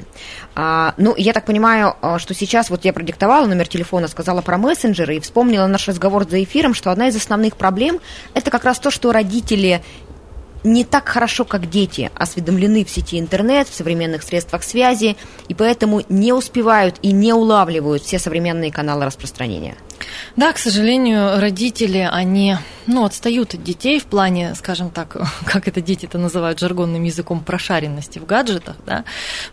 А, 0.54 0.94
ну, 0.96 1.14
я 1.16 1.32
так 1.32 1.46
понимаю, 1.46 1.94
а, 2.00 2.18
что 2.18 2.34
сейчас 2.34 2.70
вот 2.70 2.84
я 2.84 2.92
продиктовала 2.92 3.46
номер 3.46 3.66
телефона, 3.68 4.08
сказала 4.08 4.40
про 4.42 4.58
мессенджеры 4.58 5.16
и 5.16 5.20
вспомнила 5.20 5.66
наш 5.66 5.88
разговор 5.88 6.28
за 6.28 6.42
эфиром, 6.42 6.74
что 6.74 6.90
одна 6.90 7.08
из 7.08 7.16
основных 7.16 7.56
проблем– 7.56 8.00
это 8.34 8.50
как 8.50 8.64
раз 8.64 8.78
то, 8.78 8.90
что 8.90 9.12
родители 9.12 9.82
не 10.64 10.84
так 10.84 11.08
хорошо, 11.08 11.44
как 11.44 11.70
дети, 11.70 12.10
осведомлены 12.14 12.84
в 12.84 12.90
сети 12.90 13.18
интернет, 13.18 13.68
в 13.68 13.74
современных 13.74 14.22
средствах 14.22 14.62
связи, 14.62 15.16
и 15.48 15.54
поэтому 15.54 16.02
не 16.08 16.32
успевают 16.32 16.96
и 17.02 17.12
не 17.12 17.32
улавливают 17.32 18.02
все 18.02 18.18
современные 18.18 18.72
каналы 18.72 19.04
распространения. 19.04 19.76
Да, 20.36 20.52
к 20.52 20.58
сожалению, 20.58 21.40
родители, 21.40 22.08
они 22.10 22.56
ну, 22.90 23.04
отстают 23.04 23.54
от 23.54 23.62
детей 23.62 24.00
в 24.00 24.06
плане, 24.06 24.54
скажем 24.54 24.90
так, 24.90 25.16
как 25.44 25.68
это 25.68 25.80
дети 25.80 26.06
это 26.06 26.18
называют 26.18 26.58
жаргонным 26.58 27.02
языком, 27.04 27.40
прошаренности 27.40 28.18
в 28.18 28.26
гаджетах, 28.26 28.76
да. 28.84 29.04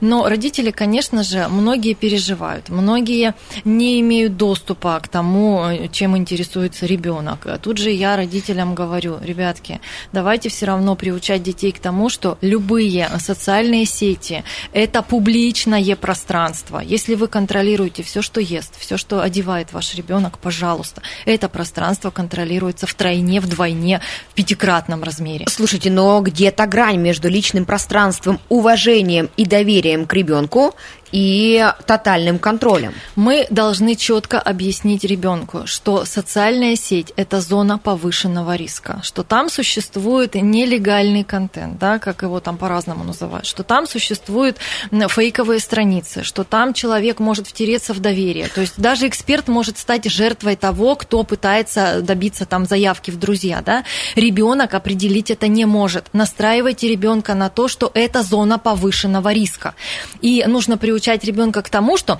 Но 0.01 0.27
родители, 0.27 0.71
конечно 0.71 1.23
же, 1.23 1.47
многие 1.47 1.93
переживают, 1.93 2.69
многие 2.69 3.35
не 3.63 4.01
имеют 4.01 4.37
доступа 4.37 4.99
к 4.99 5.07
тому, 5.07 5.87
чем 5.91 6.17
интересуется 6.17 6.85
ребенок. 6.85 7.45
Тут 7.61 7.77
же 7.77 7.91
я 7.91 8.15
родителям 8.15 8.75
говорю, 8.75 9.19
ребятки, 9.21 9.79
давайте 10.11 10.49
все 10.49 10.65
равно 10.65 10.95
приучать 10.95 11.43
детей 11.43 11.71
к 11.71 11.79
тому, 11.79 12.09
что 12.09 12.37
любые 12.41 13.09
социальные 13.19 13.85
сети– 13.85 14.43
это 14.73 15.01
публичное 15.03 15.95
пространство. 15.95 16.79
Если 16.79 17.15
вы 17.15 17.27
контролируете 17.27 18.01
все, 18.03 18.21
что 18.21 18.41
ест, 18.41 18.73
все, 18.79 18.97
что 18.97 19.21
одевает 19.21 19.73
ваш 19.73 19.93
ребенок, 19.95 20.39
пожалуйста, 20.39 21.01
это 21.25 21.49
пространство 21.49 22.09
контролируется 22.09 22.87
втройне, 22.87 23.26
вдвойне, 23.39 24.01
в 24.29 24.33
пятикратном 24.33 25.03
размере. 25.03 25.45
Слушайте, 25.49 25.91
но 25.91 26.19
где-то 26.21 26.65
грань 26.65 26.97
между 26.97 27.29
личным 27.29 27.65
пространством, 27.65 28.39
уважением 28.49 29.29
и 29.37 29.45
доверием 29.45 30.05
к 30.05 30.13
ребенку 30.13 30.75
и 31.11 31.65
тотальным 31.85 32.37
контролем. 32.39 32.93
Мы 33.15 33.47
должны 33.49 33.95
четко 33.95 34.39
объяснить 34.39 35.03
ребенку, 35.03 35.65
что 35.65 36.05
социальная 36.05 36.75
сеть– 36.75 37.13
это 37.15 37.41
зона 37.41 37.77
повышенного 37.77 38.55
риска, 38.55 38.99
что 39.03 39.23
там 39.23 39.49
существует 39.49 40.35
нелегальный 40.35 41.23
контент, 41.23 41.79
да, 41.79 41.99
как 41.99 42.23
его 42.23 42.39
там 42.39 42.57
по-разному 42.57 43.03
называют, 43.03 43.45
что 43.45 43.63
там 43.63 43.87
существуют 43.87 44.57
фейковые 44.91 45.59
страницы, 45.59 46.23
что 46.23 46.43
там 46.43 46.73
человек 46.73 47.19
может 47.19 47.47
втереться 47.47 47.93
в 47.93 47.99
доверие. 47.99 48.47
То 48.49 48.61
есть 48.61 48.73
даже 48.77 49.07
эксперт 49.07 49.47
может 49.47 49.77
стать 49.77 50.09
жертвой 50.09 50.55
того, 50.55 50.95
кто 50.95 51.23
пытается 51.23 52.01
добиться 52.01 52.45
там 52.45 52.65
заявки 52.65 53.11
в 53.11 53.17
друзья. 53.17 53.61
Да? 53.65 53.85
Ребенок 54.15 54.73
определить 54.73 55.31
это 55.31 55.47
не 55.47 55.65
может. 55.65 56.05
Настраивайте 56.13 56.87
ребенка 56.89 57.33
на 57.33 57.49
то, 57.49 57.67
что 57.67 57.91
это 57.93 58.23
зона 58.23 58.59
повышенного 58.59 59.31
риска. 59.31 59.73
И 60.21 60.43
нужно 60.47 60.77
приучить 60.77 60.96
приучать 60.97 61.23
ребенка 61.23 61.61
к 61.61 61.69
тому, 61.69 61.95
что 61.95 62.19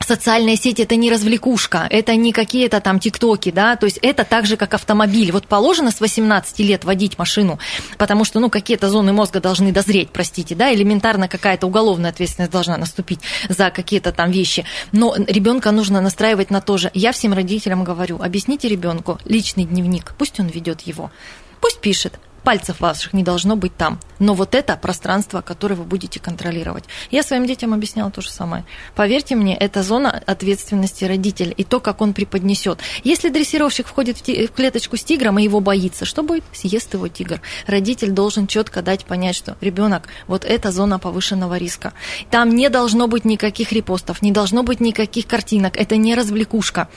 социальная 0.00 0.56
сеть 0.56 0.80
это 0.80 0.96
не 0.96 1.10
развлекушка, 1.10 1.86
это 1.88 2.14
не 2.14 2.32
какие-то 2.32 2.82
там 2.82 2.98
тиктоки, 2.98 3.50
да, 3.50 3.76
то 3.76 3.86
есть 3.86 3.98
это 4.02 4.24
так 4.24 4.44
же, 4.44 4.58
как 4.58 4.74
автомобиль. 4.74 5.32
Вот 5.32 5.46
положено 5.46 5.90
с 5.90 5.98
18 5.98 6.58
лет 6.58 6.84
водить 6.84 7.16
машину, 7.18 7.58
потому 7.96 8.26
что, 8.26 8.38
ну, 8.38 8.50
какие-то 8.50 8.90
зоны 8.90 9.14
мозга 9.14 9.40
должны 9.40 9.72
дозреть, 9.72 10.10
простите, 10.10 10.54
да, 10.54 10.74
элементарно 10.74 11.26
какая-то 11.26 11.66
уголовная 11.66 12.10
ответственность 12.10 12.52
должна 12.52 12.76
наступить 12.76 13.20
за 13.48 13.70
какие-то 13.70 14.12
там 14.12 14.30
вещи. 14.30 14.66
Но 14.92 15.14
ребенка 15.16 15.70
нужно 15.70 16.02
настраивать 16.02 16.50
на 16.50 16.60
то 16.60 16.76
же. 16.76 16.90
Я 16.92 17.12
всем 17.12 17.32
родителям 17.32 17.82
говорю, 17.82 18.20
объясните 18.20 18.68
ребенку 18.68 19.18
личный 19.24 19.64
дневник, 19.64 20.14
пусть 20.18 20.38
он 20.38 20.48
ведет 20.48 20.82
его, 20.82 21.10
пусть 21.62 21.80
пишет, 21.80 22.18
пальцев 22.42 22.80
ваших 22.80 23.12
не 23.12 23.22
должно 23.22 23.56
быть 23.56 23.76
там. 23.76 23.98
Но 24.18 24.34
вот 24.34 24.54
это 24.54 24.76
пространство, 24.76 25.40
которое 25.40 25.74
вы 25.74 25.84
будете 25.84 26.20
контролировать. 26.20 26.84
Я 27.10 27.22
своим 27.22 27.46
детям 27.46 27.74
объясняла 27.74 28.10
то 28.10 28.20
же 28.20 28.30
самое. 28.30 28.64
Поверьте 28.94 29.34
мне, 29.34 29.56
это 29.56 29.82
зона 29.82 30.22
ответственности 30.26 31.04
родителя 31.04 31.52
и 31.52 31.64
то, 31.64 31.80
как 31.80 32.00
он 32.00 32.12
преподнесет. 32.12 32.78
Если 33.04 33.30
дрессировщик 33.30 33.86
входит 33.86 34.18
в, 34.18 34.48
клеточку 34.48 34.96
с 34.96 35.04
тигром 35.04 35.38
и 35.38 35.44
его 35.44 35.60
боится, 35.60 36.04
что 36.04 36.22
будет? 36.22 36.44
Съест 36.52 36.94
его 36.94 37.08
тигр. 37.08 37.40
Родитель 37.66 38.10
должен 38.10 38.46
четко 38.46 38.82
дать 38.82 39.04
понять, 39.04 39.36
что 39.36 39.56
ребенок, 39.60 40.08
вот 40.26 40.44
это 40.44 40.70
зона 40.70 40.98
повышенного 40.98 41.56
риска. 41.56 41.92
Там 42.30 42.54
не 42.54 42.68
должно 42.68 43.08
быть 43.08 43.24
никаких 43.24 43.72
репостов, 43.72 44.22
не 44.22 44.32
должно 44.32 44.62
быть 44.62 44.80
никаких 44.80 45.26
картинок. 45.26 45.76
Это 45.76 45.96
не 45.96 46.14
развлекушка. 46.14 46.88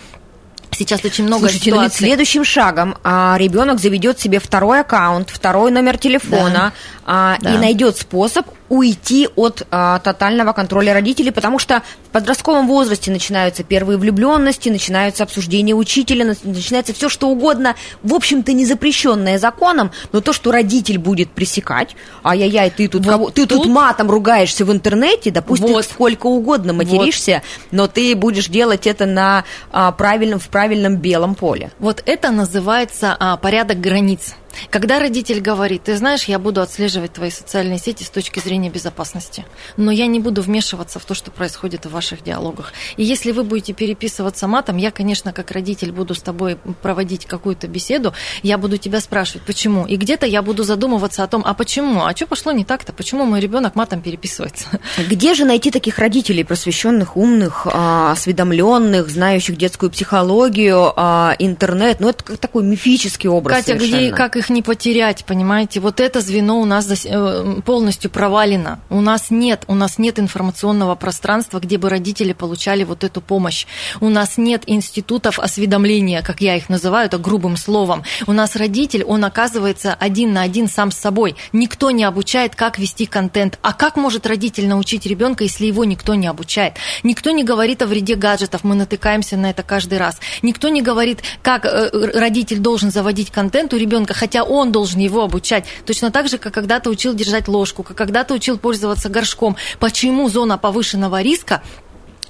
Сейчас 0.78 1.04
очень 1.06 1.24
много 1.26 1.42
Слушайте, 1.48 1.72
ну 1.72 1.78
ситуаций. 1.78 2.00
ведь 2.00 2.08
следующим 2.10 2.44
шагом 2.44 2.96
а, 3.04 3.36
ребенок 3.40 3.80
заведет 3.80 4.20
себе 4.20 4.40
второй 4.40 4.82
аккаунт, 4.82 5.30
второй 5.30 5.72
номер 5.72 5.98
телефона 5.98 6.52
Да. 6.54 6.74
а, 7.06 7.38
Да. 7.40 7.54
и 7.54 7.58
найдет 7.58 7.98
способ 7.98 8.46
уйти 8.70 9.30
от 9.36 9.64
а, 9.72 10.00
тотального 10.00 10.54
контроля 10.54 10.94
родителей, 10.94 11.32
потому 11.32 11.60
что 11.60 11.84
в 12.08 12.12
подростковом 12.12 12.68
возрасте 12.68 13.12
начинаются 13.12 13.64
первые 13.64 13.98
влюбленности, 13.98 14.70
начинаются 14.70 15.24
обсуждения 15.24 15.74
учителя, 15.76 16.26
на- 16.26 16.36
начинается 16.44 16.94
все 16.94 17.10
что 17.10 17.30
угодно, 17.30 17.76
в 18.04 18.14
общем-то 18.14 18.54
не 18.54 18.66
запрещенное 18.66 19.38
законом, 19.38 19.92
но 20.12 20.22
то, 20.22 20.34
что 20.34 20.52
родитель 20.52 20.98
будет 20.98 21.30
пресекать, 21.30 21.96
ай-яй-яй, 22.24 22.72
ты 22.72 22.88
тут, 22.88 23.06
Вот 23.06 23.12
кого- 23.12 23.30
ты 23.30 23.46
тут 23.46 23.64
тут- 23.64 23.68
матом 23.72 24.10
ругаешься 24.10 24.66
в 24.66 24.72
интернете, 24.72 25.32
да 25.32 25.42
пусть 25.42 25.62
Вот. 25.62 25.86
сколько 25.86 26.28
угодно 26.28 26.74
материшься, 26.74 27.44
но 27.72 27.88
ты 27.88 28.16
будешь 28.16 28.48
делать 28.48 28.88
это 28.88 29.06
на 29.06 29.44
а, 29.72 29.92
правильном, 29.92 30.40
в 30.40 30.48
правильном 30.48 30.98
белом 30.98 31.36
поле. 31.36 31.72
Вот 31.80 32.02
это 32.06 32.32
называется 32.32 33.16
а, 33.20 33.38
порядок 33.38 33.80
границ. 33.80 34.34
Когда 34.70 35.00
родитель 35.00 35.40
говорит, 35.40 35.84
ты 35.84 35.98
знаешь, 35.98 36.26
я 36.26 36.40
буду 36.40 36.62
отслеживать 36.62 37.14
твои 37.14 37.30
социальные 37.30 37.80
сети 37.80 38.04
с 38.04 38.10
точки 38.10 38.40
зрения 38.40 38.70
безопасности, 38.70 39.46
но 39.78 39.92
я 39.92 40.08
не 40.08 40.20
буду 40.20 40.42
вмешиваться 40.42 41.00
в 41.00 41.06
то, 41.06 41.14
что 41.14 41.32
происходит 41.32 41.86
в 41.86 41.92
ваших 41.92 42.24
диалогах. 42.24 42.74
И 42.98 43.04
если 43.04 43.32
вы 43.32 43.44
будете 43.44 43.74
переписываться 43.74 44.48
матом, 44.48 44.78
я, 44.78 44.92
конечно, 44.92 45.34
как 45.34 45.52
родитель 45.52 45.92
буду 45.92 46.16
с 46.16 46.22
тобой 46.22 46.58
проводить 46.82 47.26
какую-то 47.26 47.68
беседу, 47.68 48.14
я 48.44 48.58
буду 48.58 48.78
тебя 48.78 49.00
спрашивать, 49.00 49.44
почему. 49.44 49.86
И 49.86 49.96
где-то 49.96 50.26
я 50.26 50.42
буду 50.42 50.64
задумываться 50.64 51.24
о 51.24 51.28
том, 51.28 51.44
а 51.46 51.54
почему, 51.54 52.04
а 52.04 52.16
что 52.16 52.28
пошло 52.28 52.52
не 52.52 52.66
так-то, 52.66 52.94
почему 52.94 53.26
мой 53.26 53.40
ребенок 53.40 53.76
матом 53.76 54.02
переписывается. 54.02 54.68
Где 55.10 55.34
же 55.34 55.46
найти 55.46 55.72
таких 55.72 56.00
родителей, 56.00 56.44
просвещенных, 56.44 57.18
умных, 57.18 57.68
а, 57.72 58.12
осведомленных, 58.12 59.10
знающих 59.10 59.58
детскую 59.58 59.92
психологию, 59.92 60.94
а, 60.96 61.36
интернет? 61.40 62.00
Ну, 62.00 62.10
это 62.10 62.38
такой 62.38 62.64
мифический 62.64 63.30
образ 63.30 63.58
Катя, 63.58 63.76
где, 63.76 64.12
как 64.12 64.36
их 64.36 64.45
не 64.50 64.62
потерять, 64.62 65.26
понимаете? 65.26 65.80
Вот 65.80 66.00
это 66.00 66.22
звено 66.22 66.60
у 66.60 66.66
нас 66.66 67.06
э, 67.06 67.62
полностью 67.66 68.10
провалено. 68.10 68.80
У 68.90 69.02
нас 69.02 69.30
нет, 69.30 69.64
у 69.68 69.76
нас 69.76 69.98
нет 69.98 70.20
информационного 70.20 70.96
пространства, 70.96 71.60
где 71.60 71.78
бы 71.78 71.90
родители 71.90 72.34
получали 72.34 72.84
вот 72.84 73.04
эту 73.04 73.22
помощь. 73.22 73.66
У 74.02 74.10
нас 74.10 74.38
нет 74.38 74.64
институтов 74.68 75.40
осведомления, 75.40 76.22
как 76.22 76.42
я 76.42 76.56
их 76.56 76.70
называю, 76.70 77.08
это 77.08 77.18
грубым 77.18 77.58
словом. 77.58 78.04
У 78.28 78.34
нас 78.34 78.56
родитель, 78.56 79.04
он 79.04 79.24
оказывается 79.26 79.94
один 79.94 80.34
на 80.34 80.42
один 80.42 80.68
сам 80.68 80.92
с 80.92 80.98
собой. 80.98 81.36
Никто 81.54 81.92
не 81.92 82.04
обучает, 82.04 82.56
как 82.56 82.80
вести 82.80 83.06
контент. 83.06 83.60
А 83.62 83.74
как 83.74 83.96
может 83.96 84.28
родитель 84.28 84.68
научить 84.68 85.06
ребенка, 85.06 85.44
если 85.44 85.66
его 85.66 85.86
никто 85.86 86.16
не 86.16 86.28
обучает? 86.28 86.76
Никто 87.04 87.32
не 87.32 87.44
говорит 87.44 87.82
о 87.82 87.88
вреде 87.88 88.16
гаджетов, 88.16 88.64
мы 88.64 88.76
натыкаемся 88.76 89.38
на 89.38 89.50
это 89.50 89.64
каждый 89.64 89.98
раз. 89.98 90.20
Никто 90.42 90.70
не 90.70 90.82
говорит, 90.82 91.22
как 91.42 91.66
э, 91.66 91.90
родитель 92.14 92.60
должен 92.60 92.92
заводить 92.92 93.32
контент 93.32 93.74
у 93.74 93.78
ребенка, 93.78 94.14
хотя 94.14 94.35
он 94.44 94.72
должен 94.72 95.00
его 95.00 95.24
обучать. 95.24 95.66
Точно 95.86 96.12
так 96.12 96.28
же, 96.28 96.38
как 96.38 96.54
когда-то 96.54 96.90
учил 96.90 97.14
держать 97.14 97.48
ложку, 97.48 97.84
как 97.84 97.98
когда-то 97.98 98.34
учил 98.34 98.58
пользоваться 98.58 99.10
горшком. 99.10 99.56
Почему 99.80 100.30
зона 100.30 100.58
повышенного 100.58 101.22
риска 101.22 101.64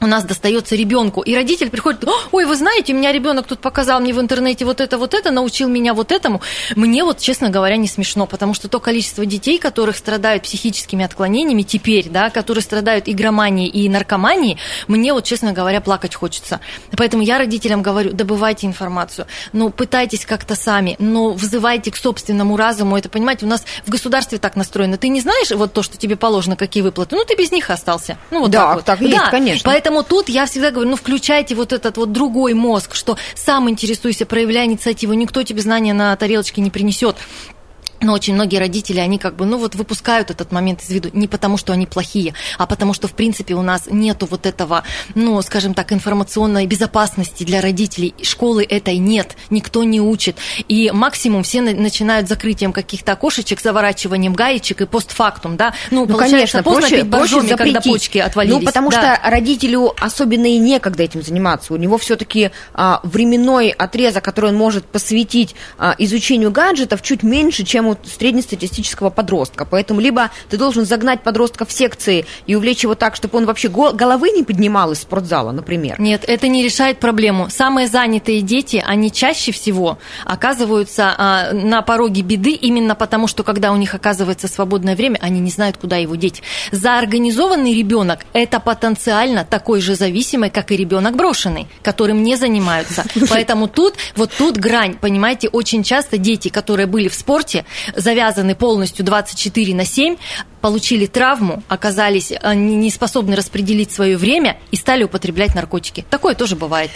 у 0.01 0.07
нас 0.07 0.23
достается 0.23 0.75
ребенку, 0.75 1.21
и 1.21 1.35
родитель 1.35 1.69
приходит, 1.69 2.03
«О, 2.07 2.13
ой, 2.31 2.45
вы 2.45 2.55
знаете, 2.55 2.93
у 2.93 2.97
меня 2.97 3.11
ребенок 3.11 3.47
тут 3.47 3.59
показал 3.59 3.99
мне 3.99 4.13
в 4.13 4.19
интернете 4.19 4.65
вот 4.65 4.81
это, 4.81 4.97
вот 4.97 5.13
это, 5.13 5.31
научил 5.31 5.67
меня 5.67 5.93
вот 5.93 6.11
этому. 6.11 6.41
Мне 6.75 7.03
вот, 7.03 7.19
честно 7.19 7.49
говоря, 7.49 7.77
не 7.77 7.87
смешно, 7.87 8.25
потому 8.27 8.53
что 8.53 8.67
то 8.67 8.79
количество 8.79 9.25
детей, 9.25 9.57
которых 9.57 9.97
страдают 9.97 10.43
психическими 10.43 11.05
отклонениями 11.05 11.61
теперь, 11.61 12.09
да, 12.09 12.29
которые 12.29 12.61
страдают 12.61 13.07
игроманией 13.07 13.69
и 13.69 13.87
наркоманией, 13.89 14.57
мне 14.87 15.13
вот, 15.13 15.23
честно 15.23 15.53
говоря, 15.53 15.81
плакать 15.81 16.15
хочется. 16.15 16.59
Поэтому 16.97 17.23
я 17.23 17.37
родителям 17.37 17.81
говорю, 17.81 18.11
добывайте 18.11 18.67
информацию, 18.67 19.27
ну, 19.53 19.69
пытайтесь 19.69 20.25
как-то 20.25 20.55
сами, 20.55 20.95
но 20.99 21.31
взывайте 21.31 21.91
к 21.91 21.97
собственному 21.97 22.57
разуму. 22.57 22.97
Это, 22.97 23.09
понимаете, 23.09 23.45
у 23.45 23.49
нас 23.49 23.63
в 23.85 23.89
государстве 23.89 24.37
так 24.37 24.55
настроено. 24.55 24.97
Ты 24.97 25.07
не 25.07 25.21
знаешь 25.21 25.51
вот 25.51 25.73
то, 25.73 25.83
что 25.83 25.97
тебе 25.97 26.15
положено, 26.15 26.55
какие 26.55 26.83
выплаты, 26.83 27.15
ну, 27.15 27.23
ты 27.23 27.35
без 27.35 27.51
них 27.51 27.69
остался. 27.69 28.17
Ну, 28.31 28.41
вот 28.41 28.51
Да, 28.51 28.67
так, 28.67 28.75
вот. 28.75 28.85
так 28.85 29.01
есть, 29.01 29.15
Да, 29.15 29.29
конечно. 29.29 29.61
Поэтому 29.69 29.84
тут 30.03 30.29
я 30.29 30.45
всегда 30.45 30.71
говорю, 30.71 30.89
ну, 30.89 30.95
включайте 30.95 31.55
вот 31.55 31.73
этот 31.73 31.97
вот 31.97 32.11
другой 32.11 32.53
мозг, 32.53 32.95
что 32.95 33.17
сам 33.35 33.69
интересуйся, 33.69 34.25
проявляй 34.25 34.65
инициативу, 34.65 35.13
никто 35.13 35.43
тебе 35.43 35.61
знания 35.61 35.93
на 35.93 36.15
тарелочке 36.15 36.61
не 36.61 36.69
принесет. 36.69 37.15
Но 38.05 38.13
очень 38.13 38.35
многие 38.35 38.57
родители, 38.59 38.99
они 38.99 39.17
как 39.17 39.35
бы, 39.35 39.45
ну 39.45 39.57
вот 39.57 39.73
выпускают 39.73 40.29
этот 40.29 40.51
момент 40.51 40.83
из 40.83 40.89
виду 40.91 41.09
не 41.13 41.27
потому, 41.27 41.57
что 41.57 41.73
они 41.73 41.87
плохие, 41.87 42.35
а 42.59 42.67
потому 42.67 42.93
что, 42.93 43.07
в 43.07 43.13
принципе, 43.13 43.55
у 43.55 43.63
нас 43.63 43.87
нету 43.89 44.27
вот 44.29 44.45
этого, 44.45 44.83
ну, 45.15 45.41
скажем 45.41 45.73
так, 45.73 45.91
информационной 45.91 46.67
безопасности 46.67 47.43
для 47.43 47.61
родителей. 47.61 48.13
Школы 48.21 48.63
этой 48.63 48.97
нет, 48.97 49.35
никто 49.49 49.83
не 49.83 49.99
учит. 49.99 50.37
И 50.67 50.91
максимум 50.91 51.41
все 51.41 51.61
на- 51.61 51.73
начинают 51.73 52.29
закрытием 52.29 52.73
каких-то 52.73 53.13
окошечек, 53.13 53.59
заворачиванием 53.59 54.33
гаечек 54.33 54.81
и 54.81 54.85
постфактум, 54.85 55.57
да. 55.57 55.73
Ну, 55.89 56.05
Ну, 56.05 56.15
конечно, 56.15 56.61
поздно 56.61 56.81
проще, 56.81 56.95
пить 57.01 57.09
проще 57.09 57.35
боржоми, 57.35 57.47
когда 57.57 57.65
запретить. 57.79 57.91
почки 57.91 58.17
отвалились. 58.19 58.59
Ну, 58.59 58.65
потому 58.65 58.91
Да. 58.91 59.15
что 59.15 59.29
родителю 59.31 59.93
особенно 59.99 60.45
и 60.45 60.59
некогда 60.59 61.01
этим 61.01 61.23
заниматься. 61.23 61.73
У 61.73 61.77
него 61.77 61.97
все-таки 61.97 62.51
временной 63.03 63.69
отрезок, 63.69 64.23
который 64.23 64.51
он 64.51 64.57
может 64.57 64.85
посвятить 64.85 65.55
а, 65.77 65.95
изучению 65.97 66.51
гаджетов, 66.51 67.01
чуть 67.01 67.23
меньше, 67.23 67.63
чем 67.63 67.87
у 67.87 67.94
ну, 68.03 68.09
среднестатистического 68.09 69.09
подростка. 69.09 69.65
Поэтому 69.65 69.99
либо 69.99 70.31
ты 70.49 70.57
должен 70.57 70.85
загнать 70.85 71.21
подростка 71.21 71.65
в 71.65 71.71
секции 71.71 72.25
и 72.47 72.55
увлечь 72.55 72.83
его 72.83 72.95
так, 72.95 73.15
чтобы 73.15 73.37
он 73.37 73.45
вообще 73.45 73.69
головы 73.69 74.31
не 74.31 74.43
поднимал 74.43 74.91
из 74.91 75.01
спортзала, 75.01 75.51
например. 75.51 75.99
Нет, 75.99 76.23
это 76.27 76.47
не 76.47 76.63
решает 76.63 76.99
проблему. 76.99 77.49
Самые 77.49 77.87
занятые 77.87 78.41
дети, 78.41 78.83
они 78.85 79.11
чаще 79.11 79.51
всего 79.51 79.97
оказываются 80.25 81.13
а, 81.17 81.53
на 81.53 81.81
пороге 81.81 82.21
беды 82.21 82.51
именно 82.51 82.95
потому, 82.95 83.27
что 83.27 83.43
когда 83.43 83.71
у 83.71 83.75
них 83.75 83.93
оказывается 83.93 84.47
свободное 84.47 84.95
время, 84.95 85.17
они 85.21 85.39
не 85.39 85.49
знают, 85.49 85.77
куда 85.77 85.97
его 85.97 86.15
деть. 86.15 86.41
Заорганизованный 86.71 87.73
ребенок– 87.73 88.25
это 88.33 88.59
потенциально 88.59 89.45
такой 89.45 89.81
же 89.81 89.95
зависимый, 89.95 90.49
как 90.49 90.71
и 90.71 90.77
ребенок 90.77 91.15
брошенный, 91.15 91.67
которым 91.81 92.23
не 92.23 92.35
занимаются. 92.35 93.03
Поэтому 93.29 93.67
тут, 93.67 93.95
вот 94.15 94.31
тут 94.37 94.57
грань, 94.57 94.95
понимаете, 94.95 95.49
очень 95.49 95.83
часто 95.83 96.17
дети, 96.17 96.49
которые 96.49 96.87
были 96.87 97.07
в 97.07 97.13
спорте, 97.13 97.65
завязаны 97.95 98.55
полностью 98.55 99.05
24 99.05 99.75
на 99.75 99.85
7, 99.85 100.17
получили 100.61 101.05
травму, 101.05 101.63
оказались 101.67 102.31
э, 102.31 102.53
не 102.53 102.89
способны 102.89 103.35
распределить 103.35 103.91
свое 103.91 104.17
время 104.17 104.57
и 104.71 104.75
стали 104.75 105.03
употреблять 105.03 105.55
наркотики. 105.55 106.05
Такое 106.09 106.35
тоже 106.35 106.55
бывает. 106.55 106.91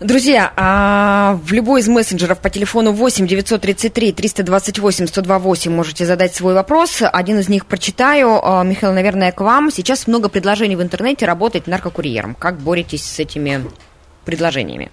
Друзья, 0.00 0.52
а 0.56 1.38
в 1.44 1.52
любой 1.52 1.80
из 1.80 1.88
мессенджеров 1.88 2.40
по 2.40 2.50
телефону 2.50 2.92
8 2.92 3.28
933 3.28 4.12
328 4.12 5.06
128 5.06 5.72
можете 5.72 6.04
задать 6.04 6.34
свой 6.34 6.54
вопрос. 6.54 7.00
Один 7.00 7.38
из 7.38 7.48
них 7.48 7.64
прочитаю. 7.66 8.40
А, 8.42 8.64
Михаил, 8.64 8.92
наверное, 8.92 9.30
к 9.30 9.40
вам. 9.40 9.70
Сейчас 9.70 10.08
много 10.08 10.28
предложений 10.28 10.76
в 10.76 10.82
интернете 10.82 11.26
работать 11.26 11.68
наркокурьером. 11.68 12.34
Как 12.34 12.58
боретесь 12.58 13.04
с 13.04 13.20
этими 13.20 13.64
предложениями? 14.24 14.90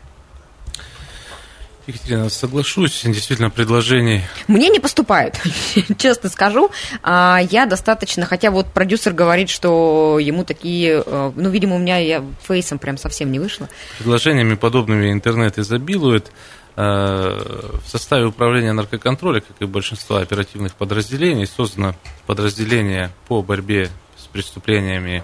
Екатерина, 1.92 2.30
соглашусь, 2.30 3.02
действительно, 3.04 3.50
предложений... 3.50 4.24
Мне 4.48 4.70
не 4.70 4.80
поступают, 4.80 5.40
честно 5.98 6.30
скажу. 6.30 6.72
А, 7.04 7.40
я 7.52 7.66
достаточно, 7.66 8.26
хотя 8.26 8.52
вот 8.52 8.68
продюсер 8.68 9.14
говорит, 9.14 9.50
что 9.50 10.18
ему 10.20 10.44
такие... 10.44 11.04
Э, 11.06 11.32
ну, 11.36 11.50
видимо, 11.50 11.76
у 11.76 11.80
меня 11.80 11.98
я 11.98 12.24
фейсом 12.44 12.80
прям 12.80 12.98
совсем 12.98 13.32
не 13.32 13.40
вышло. 13.40 13.68
Предложениями 13.98 14.56
подобными 14.56 15.12
интернет 15.12 15.60
изобилует. 15.60 16.32
Э, 16.78 17.38
в 17.86 17.90
составе 17.90 18.26
управления 18.26 18.72
наркоконтроля, 18.72 19.42
как 19.42 19.58
и 19.60 19.66
большинство 19.66 20.16
оперативных 20.18 20.74
подразделений, 20.76 21.46
создано 21.46 21.96
подразделение 22.26 23.12
по 23.28 23.42
борьбе 23.42 23.90
с 24.18 24.28
преступлениями 24.28 25.24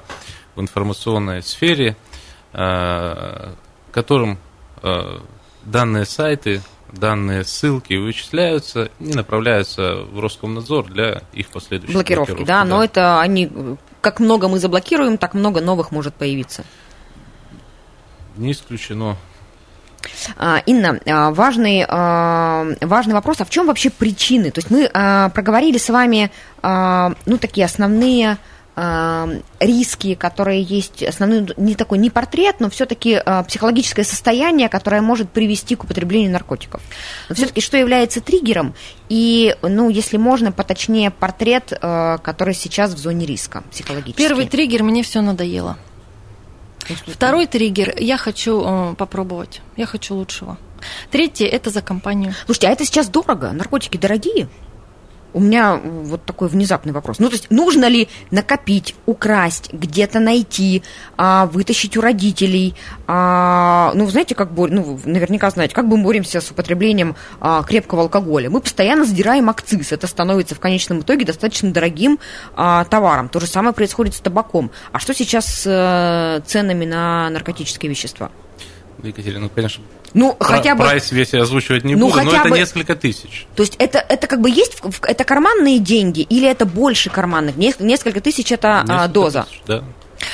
в 0.55 0.61
информационной 0.61 1.41
сфере, 1.41 1.95
э, 2.53 3.53
которым 3.91 4.37
данные 5.67 6.05
сайты, 6.05 6.61
данные 6.91 7.43
ссылки 7.43 7.93
вычисляются 7.93 8.89
и 8.99 9.13
направляются 9.13 9.95
в 9.95 10.19
Роскомнадзор 10.19 10.85
для 10.85 11.21
их 11.33 11.49
последующей 11.49 11.93
блокировки. 11.93 12.31
блокировки 12.31 12.47
да, 12.47 12.63
да, 12.63 12.65
но 12.65 12.83
это 12.83 13.19
они, 13.19 13.51
как 14.01 14.19
много 14.19 14.47
мы 14.47 14.59
заблокируем, 14.59 15.17
так 15.17 15.33
много 15.33 15.61
новых 15.61 15.91
может 15.91 16.15
появиться. 16.15 16.63
Не 18.37 18.51
исключено. 18.51 19.17
А, 20.37 20.59
Инна, 20.65 20.99
а, 21.05 21.31
важный, 21.31 21.85
а, 21.87 22.65
важный 22.81 23.13
вопрос, 23.13 23.41
а 23.41 23.45
в 23.45 23.49
чем 23.49 23.67
вообще 23.67 23.89
причины? 23.89 24.51
То 24.51 24.59
есть 24.59 24.69
мы 24.69 24.89
проговорили 25.33 25.77
с 25.77 25.89
вами, 25.89 26.31
ну, 26.63 27.37
такие 27.39 27.65
основные 27.65 28.37
риски, 29.59 30.13
которые 30.13 30.61
есть, 30.61 31.01
основной 31.01 31.47
не 31.57 31.73
такой 31.73 31.97
не 31.97 32.11
портрет, 32.11 32.57
но 32.59 32.69
все-таки 32.69 33.19
э, 33.23 33.43
психологическое 33.47 34.03
состояние, 34.03 34.69
которое 34.69 35.01
может 35.01 35.31
привести 35.31 35.75
к 35.75 35.83
употреблению 35.83 36.31
наркотиков. 36.31 36.81
Но 37.27 37.33
все-таки 37.33 37.59
что 37.59 37.75
является 37.75 38.21
триггером? 38.21 38.75
И, 39.09 39.55
ну, 39.63 39.89
если 39.89 40.17
можно, 40.17 40.51
поточнее 40.51 41.09
портрет, 41.09 41.71
э, 41.71 42.17
который 42.21 42.53
сейчас 42.53 42.93
в 42.93 42.99
зоне 42.99 43.25
риска 43.25 43.63
психологически. 43.71 44.21
Первый 44.21 44.45
триггер 44.45 44.83
мне 44.83 45.01
все 45.01 45.21
надоело. 45.21 45.77
Второй 47.07 47.47
триггер 47.47 47.95
я 47.97 48.17
хочу 48.17 48.63
э, 48.63 48.95
попробовать, 48.95 49.61
я 49.75 49.87
хочу 49.87 50.13
лучшего. 50.13 50.57
Третий 51.09 51.45
это 51.45 51.69
за 51.71 51.81
компанию. 51.81 52.35
Слушайте, 52.45 52.67
а 52.67 52.71
это 52.71 52.85
сейчас 52.85 53.09
дорого? 53.09 53.51
Наркотики 53.51 53.97
дорогие? 53.97 54.47
У 55.33 55.39
меня 55.39 55.79
вот 55.83 56.23
такой 56.25 56.47
внезапный 56.47 56.93
вопрос. 56.93 57.19
Ну, 57.19 57.29
то 57.29 57.35
есть 57.35 57.49
нужно 57.49 57.85
ли 57.85 58.07
накопить, 58.31 58.95
украсть, 59.05 59.73
где-то 59.73 60.19
найти, 60.19 60.83
а, 61.17 61.47
вытащить 61.47 61.97
у 61.97 62.01
родителей? 62.01 62.75
А, 63.07 63.91
ну, 63.95 64.07
знаете, 64.09 64.35
как 64.35 64.51
бор... 64.51 64.69
ну, 64.71 64.99
наверняка 65.05 65.49
знаете, 65.49 65.75
как 65.75 65.85
мы 65.85 65.97
боремся 65.97 66.41
с 66.41 66.51
употреблением 66.51 67.15
а, 67.39 67.63
крепкого 67.63 68.03
алкоголя? 68.03 68.49
Мы 68.49 68.61
постоянно 68.61 69.05
сдираем 69.05 69.49
акциз. 69.49 69.91
Это 69.91 70.07
становится 70.07 70.55
в 70.55 70.59
конечном 70.59 71.01
итоге 71.01 71.25
достаточно 71.25 71.71
дорогим 71.71 72.19
а, 72.55 72.85
товаром. 72.85 73.29
То 73.29 73.39
же 73.39 73.47
самое 73.47 73.73
происходит 73.73 74.15
с 74.15 74.19
табаком. 74.19 74.71
А 74.91 74.99
что 74.99 75.13
сейчас 75.13 75.45
с 75.45 75.63
а, 75.67 76.41
ценами 76.45 76.85
на 76.85 77.29
наркотические 77.29 77.89
вещества? 77.89 78.31
Екатерина, 79.03 79.41
ну, 79.41 79.49
конечно, 79.49 79.83
ну, 80.13 80.33
Про, 80.33 80.47
хотя 80.47 80.75
бы... 80.75 80.83
Прайс 80.83 81.11
весь 81.11 81.33
я 81.33 81.41
озвучивать 81.41 81.83
не 81.83 81.95
ну, 81.95 82.07
буду, 82.07 82.23
но 82.23 82.31
это 82.31 82.49
бы... 82.49 82.57
несколько 82.57 82.95
тысяч. 82.95 83.45
То 83.55 83.63
есть 83.63 83.75
это, 83.79 83.99
это 83.99 84.27
как 84.27 84.41
бы 84.41 84.49
есть, 84.49 84.81
это 85.03 85.23
карманные 85.23 85.79
деньги 85.79 86.21
или 86.21 86.47
это 86.47 86.65
больше 86.65 87.09
карманных? 87.09 87.55
Несколько 87.57 88.21
тысяч 88.21 88.51
это 88.51 88.83
несколько 88.83 89.03
а, 89.03 89.07
доза? 89.07 89.43
Тысяч, 89.43 89.61
да. 89.67 89.83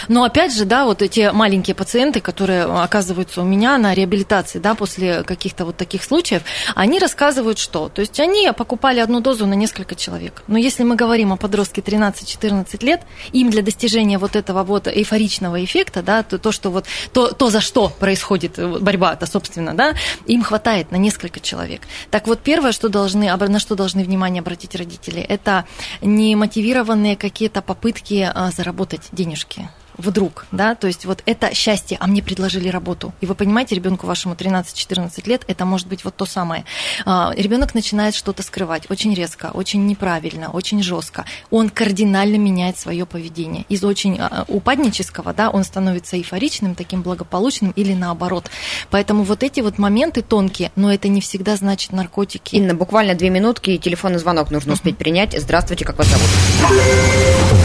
Но 0.07 0.23
опять 0.23 0.53
же, 0.55 0.65
да, 0.65 0.85
вот 0.85 1.01
эти 1.01 1.31
маленькие 1.31 1.75
пациенты, 1.75 2.21
которые 2.21 2.63
оказываются 2.63 3.41
у 3.41 3.45
меня 3.45 3.77
на 3.77 3.93
реабилитации, 3.93 4.59
да, 4.59 4.75
после 4.75 5.23
каких-то 5.23 5.65
вот 5.65 5.77
таких 5.77 6.03
случаев, 6.03 6.43
они 6.75 6.99
рассказывают, 6.99 7.59
что, 7.59 7.89
то 7.89 8.01
есть 8.01 8.19
они 8.19 8.51
покупали 8.55 8.99
одну 8.99 9.19
дозу 9.21 9.45
на 9.45 9.53
несколько 9.53 9.95
человек. 9.95 10.43
Но 10.47 10.57
если 10.57 10.83
мы 10.83 10.95
говорим 10.95 11.33
о 11.33 11.37
подростке 11.37 11.81
13-14 11.81 12.85
лет, 12.85 13.01
им 13.31 13.49
для 13.49 13.61
достижения 13.61 14.17
вот 14.17 14.35
этого 14.35 14.63
вот 14.63 14.87
эйфоричного 14.87 15.63
эффекта, 15.63 16.01
да, 16.01 16.23
то, 16.23 16.37
то 16.37 16.51
что 16.51 16.71
вот, 16.71 16.85
то, 17.11 17.31
то, 17.31 17.49
за 17.49 17.61
что 17.61 17.89
происходит 17.89 18.57
борьба-то, 18.57 19.25
собственно, 19.25 19.73
да, 19.73 19.93
им 20.25 20.43
хватает 20.43 20.91
на 20.91 20.97
несколько 20.97 21.39
человек. 21.39 21.81
Так 22.11 22.27
вот, 22.27 22.39
первое, 22.39 22.71
что 22.71 22.89
должны, 22.89 23.35
на 23.35 23.59
что 23.59 23.75
должны 23.75 24.03
внимание 24.03 24.41
обратить 24.41 24.75
родители, 24.75 25.21
это 25.21 25.65
немотивированные 26.01 27.15
какие-то 27.15 27.61
попытки 27.61 28.29
а, 28.33 28.51
заработать 28.51 29.03
денежки 29.11 29.69
вдруг, 29.97 30.45
да, 30.51 30.75
то 30.75 30.87
есть 30.87 31.05
вот 31.05 31.21
это 31.25 31.53
счастье, 31.53 31.97
а 31.99 32.07
мне 32.07 32.21
предложили 32.21 32.67
работу. 32.69 33.13
И 33.21 33.25
вы 33.25 33.35
понимаете, 33.35 33.75
ребенку 33.75 34.07
вашему 34.07 34.35
13-14 34.35 35.27
лет, 35.27 35.43
это 35.47 35.65
может 35.65 35.87
быть 35.87 36.03
вот 36.03 36.15
то 36.15 36.25
самое. 36.25 36.65
А, 37.05 37.33
ребенок 37.35 37.73
начинает 37.73 38.15
что-то 38.15 38.43
скрывать 38.43 38.89
очень 38.89 39.13
резко, 39.13 39.51
очень 39.53 39.85
неправильно, 39.85 40.49
очень 40.49 40.81
жестко. 40.81 41.25
Он 41.51 41.69
кардинально 41.69 42.37
меняет 42.37 42.77
свое 42.77 43.05
поведение. 43.05 43.65
Из 43.69 43.83
очень 43.83 44.19
а, 44.19 44.45
упаднического, 44.47 45.33
да, 45.33 45.49
он 45.49 45.63
становится 45.63 46.17
эйфоричным, 46.17 46.75
таким 46.75 47.01
благополучным 47.01 47.71
или 47.71 47.93
наоборот. 47.93 48.49
Поэтому 48.89 49.23
вот 49.23 49.43
эти 49.43 49.61
вот 49.61 49.77
моменты 49.77 50.21
тонкие, 50.21 50.71
но 50.75 50.93
это 50.93 51.07
не 51.07 51.21
всегда 51.21 51.55
значит 51.55 51.91
наркотики. 51.91 52.55
Инна, 52.55 52.73
буквально 52.73 53.15
две 53.15 53.29
минутки, 53.29 53.77
телефонный 53.77 54.19
звонок 54.19 54.51
нужно 54.51 54.73
успеть 54.73 54.97
принять. 54.97 55.35
Здравствуйте, 55.39 55.85
как 55.85 55.97
вас 55.97 56.07
зовут? 56.07 56.27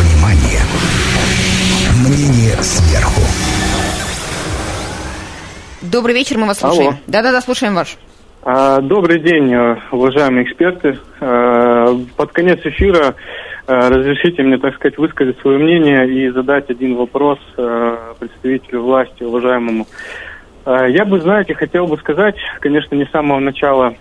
Внимание! 0.00 1.17
Мнение 2.08 2.56
сверху. 2.62 3.20
Добрый 5.82 6.14
вечер, 6.14 6.38
мы 6.38 6.46
вас 6.46 6.58
слушаем. 6.58 6.96
Да-да-да, 7.06 7.42
слушаем 7.42 7.74
ваш. 7.74 7.98
А, 8.42 8.80
добрый 8.80 9.20
день, 9.20 9.52
э, 9.52 9.76
уважаемые 9.92 10.44
эксперты. 10.44 10.98
А, 11.20 11.94
под 12.16 12.32
конец 12.32 12.60
эфира 12.64 13.14
а, 13.66 13.90
разрешите 13.90 14.42
мне, 14.42 14.56
так 14.56 14.76
сказать, 14.76 14.96
высказать 14.96 15.38
свое 15.40 15.58
мнение 15.58 16.08
и 16.08 16.30
задать 16.30 16.70
один 16.70 16.96
вопрос 16.96 17.40
представителю 18.18 18.84
власти, 18.84 19.22
уважаемому. 19.24 19.86
Я 20.64 21.04
бы, 21.04 21.20
знаете, 21.20 21.54
хотел 21.54 21.86
бы 21.88 21.98
сказать, 21.98 22.36
конечно, 22.60 22.94
не 22.94 23.04
с 23.04 23.10
самого 23.10 23.38
начала 23.38 23.94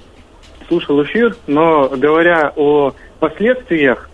слушал 0.69 1.03
эфир, 1.03 1.35
но 1.45 1.89
говоря 1.89 2.53
о 2.55 2.93
последствиях 3.19 4.09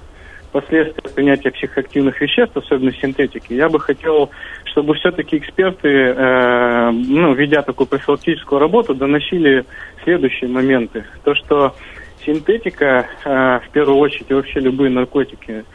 последствия 0.54 1.12
принятия 1.14 1.52
психоактивных 1.52 2.22
веществ, 2.22 2.56
особенно 2.56 2.94
синтетики, 2.94 3.54
я 3.54 3.68
бы 3.68 3.80
хотел, 3.80 4.30
чтобы 4.66 4.94
все-таки 4.94 5.38
эксперты, 5.38 5.90
э, 5.90 6.92
ну, 6.92 7.34
ведя 7.34 7.64
такую 7.64 7.88
профилактическую 7.88 8.60
работу, 8.60 8.94
доносили 8.94 9.66
следующие 10.04 10.50
моменты. 10.50 11.06
То, 11.24 11.34
что 11.36 11.76
синтетика, 12.24 13.08
э, 13.26 13.60
в 13.68 13.70
первую 13.72 13.98
очередь, 13.98 14.28
и 14.30 14.34
вообще 14.34 14.60
любые 14.60 14.92
наркотики, 14.92 15.66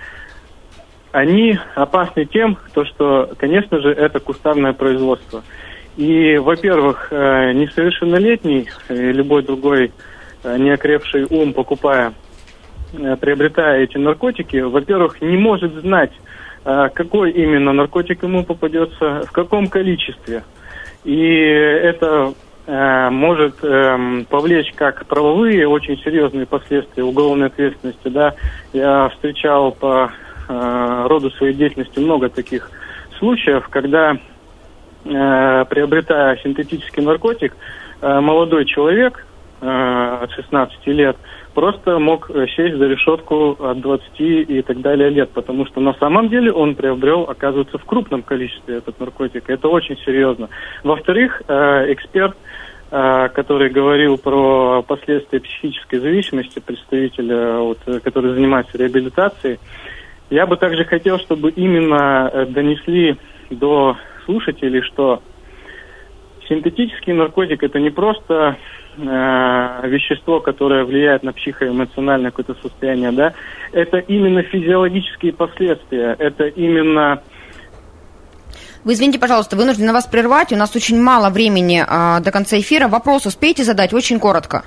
они 1.10 1.58
опасны 1.74 2.24
тем, 2.24 2.56
то, 2.72 2.84
что, 2.84 3.30
конечно 3.36 3.80
же, 3.80 3.90
это 3.90 4.20
кустарное 4.20 4.74
производство. 4.74 5.42
И, 5.96 6.38
во-первых, 6.38 7.08
э, 7.10 7.52
несовершеннолетний, 7.52 8.68
любой 8.88 9.42
другой 9.42 9.92
э, 10.44 10.56
неокрепший 10.56 11.26
ум, 11.28 11.52
покупая 11.52 12.12
Э, 12.12 12.27
приобретая 12.92 13.82
эти 13.82 13.98
наркотики, 13.98 14.56
во-первых, 14.56 15.20
не 15.20 15.36
может 15.36 15.72
знать, 15.74 16.12
э, 16.64 16.88
какой 16.94 17.30
именно 17.32 17.72
наркотик 17.72 18.22
ему 18.22 18.44
попадется, 18.44 19.22
в 19.26 19.32
каком 19.32 19.68
количестве. 19.68 20.42
И 21.04 21.20
это 21.20 22.32
э, 22.66 23.10
может 23.10 23.62
э, 23.62 24.24
повлечь 24.28 24.72
как 24.74 25.06
правовые 25.06 25.68
очень 25.68 25.98
серьезные 25.98 26.46
последствия 26.46 27.04
уголовной 27.04 27.46
ответственности. 27.46 28.08
Да, 28.08 28.34
я 28.72 29.08
встречал 29.10 29.72
по 29.72 30.10
э, 30.48 31.06
роду 31.08 31.30
своей 31.32 31.54
деятельности 31.54 31.98
много 31.98 32.28
таких 32.28 32.70
случаев, 33.18 33.68
когда 33.68 34.16
э, 35.04 35.64
приобретая 35.68 36.36
синтетический 36.38 37.02
наркотик, 37.02 37.54
э, 38.00 38.20
молодой 38.20 38.64
человек 38.64 39.24
э, 39.60 40.18
от 40.22 40.30
16 40.32 40.86
лет 40.88 41.16
просто 41.58 41.98
мог 41.98 42.30
э, 42.30 42.46
сесть 42.54 42.76
за 42.76 42.86
решетку 42.86 43.56
от 43.58 43.80
20 43.80 44.20
и 44.20 44.62
так 44.62 44.80
далее 44.80 45.10
лет, 45.10 45.30
потому 45.30 45.66
что 45.66 45.80
на 45.80 45.92
самом 45.94 46.28
деле 46.28 46.52
он 46.52 46.76
приобрел, 46.76 47.22
оказывается, 47.22 47.78
в 47.78 47.84
крупном 47.84 48.22
количестве 48.22 48.76
этот 48.76 49.00
наркотик. 49.00 49.50
Это 49.50 49.66
очень 49.66 49.96
серьезно. 50.06 50.50
Во-вторых, 50.84 51.42
э, 51.48 51.92
эксперт 51.92 52.36
э, 52.92 53.28
который 53.34 53.70
говорил 53.70 54.18
про 54.18 54.82
последствия 54.82 55.40
психической 55.40 55.98
зависимости 55.98 56.60
представителя, 56.60 57.58
вот, 57.58 57.78
который 58.04 58.34
занимается 58.34 58.78
реабилитацией. 58.78 59.58
Я 60.30 60.46
бы 60.46 60.56
также 60.56 60.84
хотел, 60.84 61.18
чтобы 61.18 61.50
именно 61.50 62.46
донесли 62.50 63.16
до 63.50 63.96
слушателей, 64.26 64.82
что 64.82 65.22
синтетический 66.48 67.14
наркотик 67.14 67.64
это 67.64 67.80
не 67.80 67.90
просто 67.90 68.56
э, 68.98 69.88
вещество, 69.88 70.40
которое 70.40 70.84
влияет 70.84 71.22
на 71.22 71.32
психоэмоциональное 71.32 72.30
какое-то 72.30 72.60
состояние, 72.60 73.12
да, 73.12 73.32
это 73.72 73.98
именно 73.98 74.42
физиологические 74.42 75.32
последствия, 75.32 76.16
это 76.18 76.46
именно 76.46 77.22
вы 78.84 78.94
извините, 78.94 79.18
пожалуйста, 79.18 79.56
вынуждены 79.56 79.92
вас 79.92 80.06
прервать. 80.06 80.52
У 80.52 80.56
нас 80.56 80.74
очень 80.74 81.00
мало 81.00 81.30
времени 81.30 81.84
а, 81.86 82.20
до 82.20 82.30
конца 82.30 82.58
эфира. 82.58 82.88
Вопрос 82.88 83.26
успейте 83.26 83.64
задать 83.64 83.92
очень 83.92 84.20
коротко. 84.20 84.62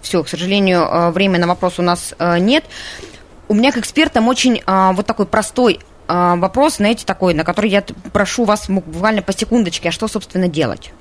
Все, 0.00 0.22
к 0.22 0.28
сожалению, 0.28 0.82
а, 0.82 1.10
времени 1.10 1.38
на 1.38 1.46
вопрос 1.46 1.78
у 1.78 1.82
нас 1.82 2.14
а, 2.18 2.38
нет. 2.38 2.64
У 3.48 3.54
меня 3.54 3.72
к 3.72 3.78
экспертам 3.78 4.28
очень 4.28 4.62
а, 4.66 4.92
вот 4.92 5.06
такой 5.06 5.26
простой 5.26 5.80
вопрос, 6.08 6.76
знаете, 6.76 7.06
такой, 7.06 7.32
на 7.32 7.42
который 7.42 7.70
я 7.70 7.82
прошу 8.12 8.44
вас 8.44 8.68
буквально 8.68 9.22
по 9.22 9.32
секундочке, 9.32 9.88
а 9.88 9.92
что, 9.92 10.08
собственно, 10.08 10.46
делать? 10.46 10.92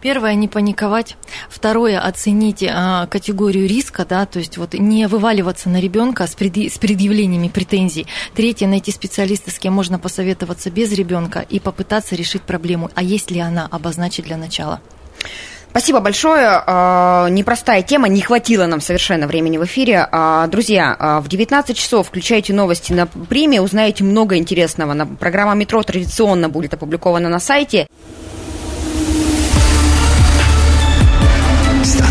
Первое, 0.00 0.34
не 0.34 0.46
паниковать. 0.46 1.16
Второе, 1.48 1.98
оценить 2.00 2.64
а, 2.68 3.06
категорию 3.06 3.66
риска, 3.66 4.04
да, 4.04 4.26
то 4.26 4.38
есть 4.38 4.56
вот 4.56 4.74
не 4.74 5.08
вываливаться 5.08 5.68
на 5.68 5.80
ребенка 5.80 6.26
с, 6.26 6.34
пред, 6.34 6.56
с 6.56 6.78
предъявлениями 6.78 7.48
претензий. 7.48 8.06
Третье, 8.34 8.68
найти 8.68 8.92
специалиста, 8.92 9.50
с 9.50 9.58
кем 9.58 9.72
можно 9.72 9.98
посоветоваться 9.98 10.70
без 10.70 10.92
ребенка 10.92 11.44
и 11.48 11.58
попытаться 11.58 12.14
решить 12.14 12.42
проблему. 12.42 12.90
А 12.94 13.02
есть 13.02 13.30
ли 13.32 13.40
она, 13.40 13.66
обозначить 13.70 14.24
для 14.24 14.36
начала. 14.36 14.80
Спасибо 15.70 16.00
большое. 16.00 16.62
А, 16.66 17.28
непростая 17.28 17.82
тема, 17.82 18.08
не 18.08 18.20
хватило 18.20 18.66
нам 18.66 18.80
совершенно 18.80 19.26
времени 19.26 19.58
в 19.58 19.64
эфире. 19.64 20.08
А, 20.10 20.46
друзья, 20.46 20.96
а, 20.98 21.20
в 21.20 21.28
19 21.28 21.76
часов 21.76 22.08
включайте 22.08 22.54
новости 22.54 22.92
на 22.92 23.06
премии, 23.06 23.58
узнаете 23.58 24.04
много 24.04 24.36
интересного. 24.36 25.06
Программа 25.20 25.54
«Метро» 25.54 25.82
традиционно 25.82 26.48
будет 26.48 26.74
опубликована 26.74 27.28
на 27.28 27.38
сайте. 27.38 27.86